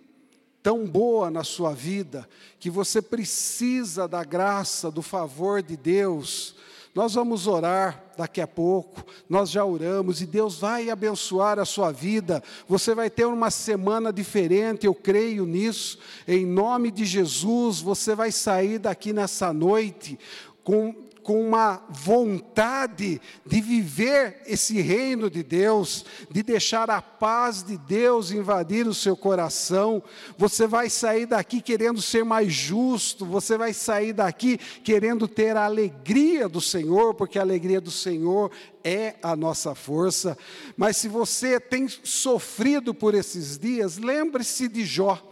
tão 0.63 0.87
boa 0.87 1.31
na 1.31 1.45
sua 1.45 1.73
vida, 1.73 2.29
que 2.59 2.71
você 2.71 3.01
precisa 3.01 4.09
da 4.09 4.25
graça, 4.25 4.91
do 4.91 5.03
favor 5.03 5.63
de 5.63 5.77
Deus, 5.77 6.57
nós 6.99 7.15
vamos 7.15 7.47
orar 7.47 8.03
daqui 8.17 8.41
a 8.41 8.47
pouco, 8.47 9.05
nós 9.29 9.51
já 9.51 9.65
oramos 9.65 10.21
e 10.21 10.27
Deus 10.27 10.59
vai 10.59 10.91
abençoar 10.91 11.59
a 11.59 11.65
sua 11.65 11.93
vida. 11.93 12.43
Você 12.67 12.93
vai 12.93 13.09
ter 13.09 13.25
uma 13.25 13.53
semana 13.53 14.13
diferente, 14.13 14.85
eu 14.85 14.93
creio 14.93 15.47
nisso. 15.47 15.99
Em 16.27 16.45
nome 16.45 16.91
de 16.91 17.05
Jesus, 17.05 17.81
você 17.81 18.17
vai 18.17 18.33
sair 18.33 18.79
daqui 18.81 19.13
nessa 19.13 19.53
noite 19.53 20.19
com 20.65 20.93
com 21.29 21.47
uma 21.47 21.83
vontade 21.91 23.21
de 23.45 23.61
viver 23.61 24.41
esse 24.47 24.81
reino 24.81 25.29
de 25.29 25.43
Deus, 25.43 26.07
de 26.31 26.43
deixar 26.43 26.89
a 26.89 27.03
paz 27.03 27.63
de 27.63 27.77
Deus 27.77 28.31
invadir 28.31 28.89
o 28.89 28.95
seu 28.95 29.15
coração. 29.15 30.03
Você 30.39 30.67
vai 30.67 30.89
sair 30.89 31.27
daqui 31.27 31.61
querendo 31.61 32.01
ser 32.01 32.25
mais 32.25 32.51
justo, 32.51 33.27
você 33.27 33.59
vai 33.59 33.75
sair 33.75 34.15
daqui 34.15 34.57
querendo 34.83 35.29
ter 35.29 35.55
a 35.55 35.67
alegria 35.67 36.49
do 36.49 36.63
Senhor, 36.63 37.13
porque 37.13 37.39
a 37.39 37.43
alegria 37.43 37.79
do 37.79 37.91
Senhor 37.91 38.51
é 38.83 39.17
a 39.23 39.37
nossa 39.37 39.75
força. 39.75 40.35
Mas 40.79 40.97
se 40.97 41.09
você 41.09 41.61
tem 41.61 41.87
sofrido 41.89 42.95
por 42.95 43.15
esses 43.15 43.59
dias, 43.59 43.99
lembre-se 43.99 44.67
de 44.67 44.83
Jó. 44.83 45.23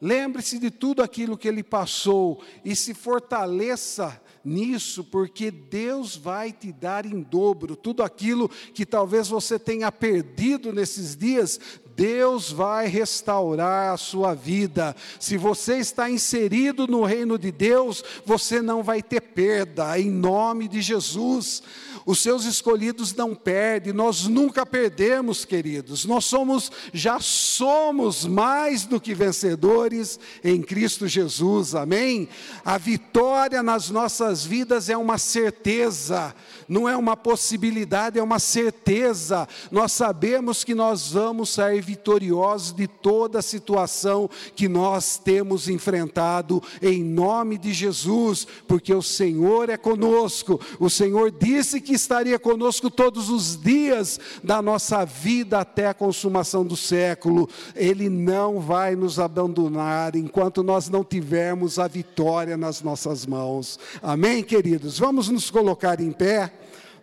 Lembre-se 0.00 0.58
de 0.58 0.70
tudo 0.70 1.02
aquilo 1.02 1.36
que 1.36 1.46
ele 1.46 1.62
passou 1.62 2.42
e 2.64 2.74
se 2.74 2.94
fortaleça 2.94 4.23
nisso, 4.44 5.02
porque 5.04 5.50
Deus 5.50 6.16
vai 6.16 6.52
te 6.52 6.72
dar 6.72 7.06
em 7.06 7.22
dobro 7.22 7.74
tudo 7.74 8.02
aquilo 8.02 8.48
que 8.48 8.84
talvez 8.84 9.28
você 9.28 9.58
tenha 9.58 9.90
perdido 9.90 10.72
nesses 10.72 11.16
dias. 11.16 11.58
Deus 11.96 12.50
vai 12.50 12.88
restaurar 12.88 13.94
a 13.94 13.96
sua 13.96 14.34
vida. 14.34 14.94
Se 15.18 15.36
você 15.36 15.78
está 15.78 16.10
inserido 16.10 16.86
no 16.86 17.04
reino 17.04 17.38
de 17.38 17.52
Deus, 17.52 18.02
você 18.26 18.60
não 18.60 18.82
vai 18.82 19.02
ter 19.02 19.20
perda, 19.20 19.98
em 19.98 20.10
nome 20.10 20.68
de 20.68 20.82
Jesus. 20.82 21.62
Os 22.06 22.18
seus 22.18 22.44
escolhidos 22.44 23.14
não 23.14 23.34
perdem, 23.34 23.92
nós 23.92 24.26
nunca 24.26 24.66
perdemos, 24.66 25.44
queridos. 25.44 26.04
Nós 26.04 26.26
somos, 26.26 26.70
já 26.92 27.18
somos 27.18 28.26
mais 28.26 28.84
do 28.84 29.00
que 29.00 29.14
vencedores 29.14 30.20
em 30.42 30.60
Cristo 30.60 31.08
Jesus, 31.08 31.74
amém? 31.74 32.28
A 32.64 32.76
vitória 32.76 33.62
nas 33.62 33.88
nossas 33.88 34.44
vidas 34.44 34.90
é 34.90 34.96
uma 34.96 35.16
certeza, 35.16 36.34
não 36.68 36.88
é 36.88 36.96
uma 36.96 37.16
possibilidade, 37.16 38.18
é 38.18 38.22
uma 38.22 38.38
certeza. 38.38 39.48
Nós 39.70 39.92
sabemos 39.92 40.64
que 40.64 40.74
nós 40.74 41.12
vamos 41.12 41.50
sair 41.50 41.80
vitoriosos 41.80 42.72
de 42.72 42.86
toda 42.86 43.38
a 43.38 43.42
situação 43.42 44.28
que 44.54 44.68
nós 44.68 45.18
temos 45.18 45.68
enfrentado, 45.68 46.62
em 46.82 47.02
nome 47.02 47.58
de 47.58 47.72
Jesus, 47.72 48.46
porque 48.66 48.94
o 48.94 49.02
Senhor 49.02 49.68
é 49.68 49.76
conosco, 49.76 50.60
o 50.78 50.88
Senhor 50.88 51.30
disse 51.30 51.80
que 51.80 51.92
estaria 51.92 52.38
conosco 52.38 52.90
todos 52.90 53.28
os 53.28 53.60
dias 53.60 54.18
da 54.42 54.60
nossa 54.60 55.04
vida 55.04 55.60
até 55.60 55.88
a 55.88 55.94
consumação 55.94 56.64
do 56.64 56.76
século. 56.76 57.48
Ele 57.74 58.08
não 58.08 58.60
vai 58.60 58.96
nos 58.96 59.18
abandonar 59.18 60.16
enquanto 60.16 60.62
nós 60.62 60.88
não 60.88 61.04
tivermos 61.04 61.78
a 61.78 61.86
vitória 61.86 62.56
nas 62.56 62.82
nossas 62.82 63.26
mãos. 63.26 63.78
Amém, 64.02 64.42
queridos? 64.42 64.98
Vamos 64.98 65.28
nos 65.28 65.50
colocar 65.50 66.00
em 66.00 66.12
pé 66.12 66.52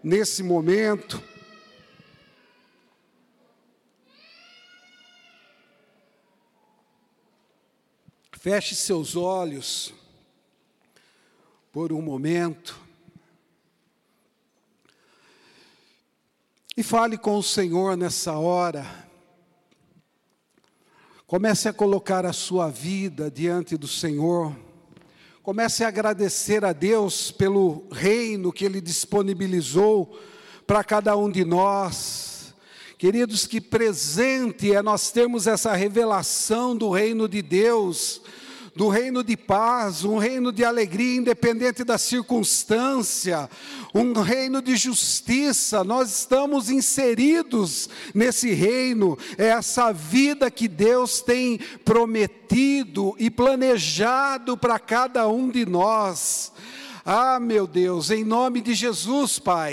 nesse 0.04 0.44
momento. 0.44 1.22
Feche 8.34 8.74
seus 8.74 9.16
olhos 9.16 9.94
por 11.72 11.94
um 11.94 12.02
momento. 12.02 12.80
E 16.76 16.82
fale 16.82 17.18
com 17.18 17.38
o 17.38 17.44
Senhor 17.44 17.96
nessa 17.96 18.34
hora. 18.34 18.86
Comece 21.28 21.70
a 21.70 21.74
colocar 21.74 22.26
a 22.26 22.34
sua 22.34 22.70
vida 22.70 23.30
diante 23.30 23.78
do 23.78 23.88
Senhor. 23.88 24.56
Comece 25.44 25.84
a 25.84 25.88
agradecer 25.88 26.64
a 26.64 26.72
Deus 26.72 27.32
pelo 27.32 27.88
reino 27.92 28.54
que 28.54 28.64
Ele 28.64 28.80
disponibilizou 28.80 30.20
para 30.68 30.84
cada 30.84 31.18
um 31.18 31.32
de 31.32 31.44
nós. 31.44 32.54
Queridos, 32.96 33.48
que 33.48 33.60
presente 33.60 34.72
é 34.72 34.84
nós 34.84 35.10
termos 35.10 35.48
essa 35.48 35.74
revelação 35.74 36.78
do 36.78 36.92
reino 36.92 37.28
de 37.28 37.42
Deus 37.42 38.22
do 38.76 38.88
reino 38.88 39.24
de 39.24 39.36
paz, 39.36 40.06
um 40.06 40.18
reino 40.18 40.52
de 40.52 40.64
alegria 40.64 41.18
independente 41.18 41.84
da 41.84 41.98
circunstância, 41.98 43.50
um 43.94 44.14
reino 44.14 44.62
de 44.62 44.76
justiça. 44.76 45.84
Nós 45.84 46.12
estamos 46.20 46.70
inseridos 46.70 47.90
nesse 48.14 48.52
reino, 48.52 49.18
é 49.38 49.48
essa 49.48 49.92
vida 49.92 50.50
que 50.50 50.68
Deus 50.68 51.22
tem 51.22 51.60
prometido 51.84 53.16
e 53.20 53.30
planejado 53.30 54.58
para 54.58 54.80
cada 54.80 55.28
um 55.28 55.50
de 55.50 55.66
nós. 55.66 56.52
Ah, 57.04 57.40
meu 57.40 57.66
Deus, 57.66 58.12
em 58.12 58.24
nome 58.24 58.62
de 58.62 58.74
Jesus, 58.74 59.40
Pai. 59.40 59.70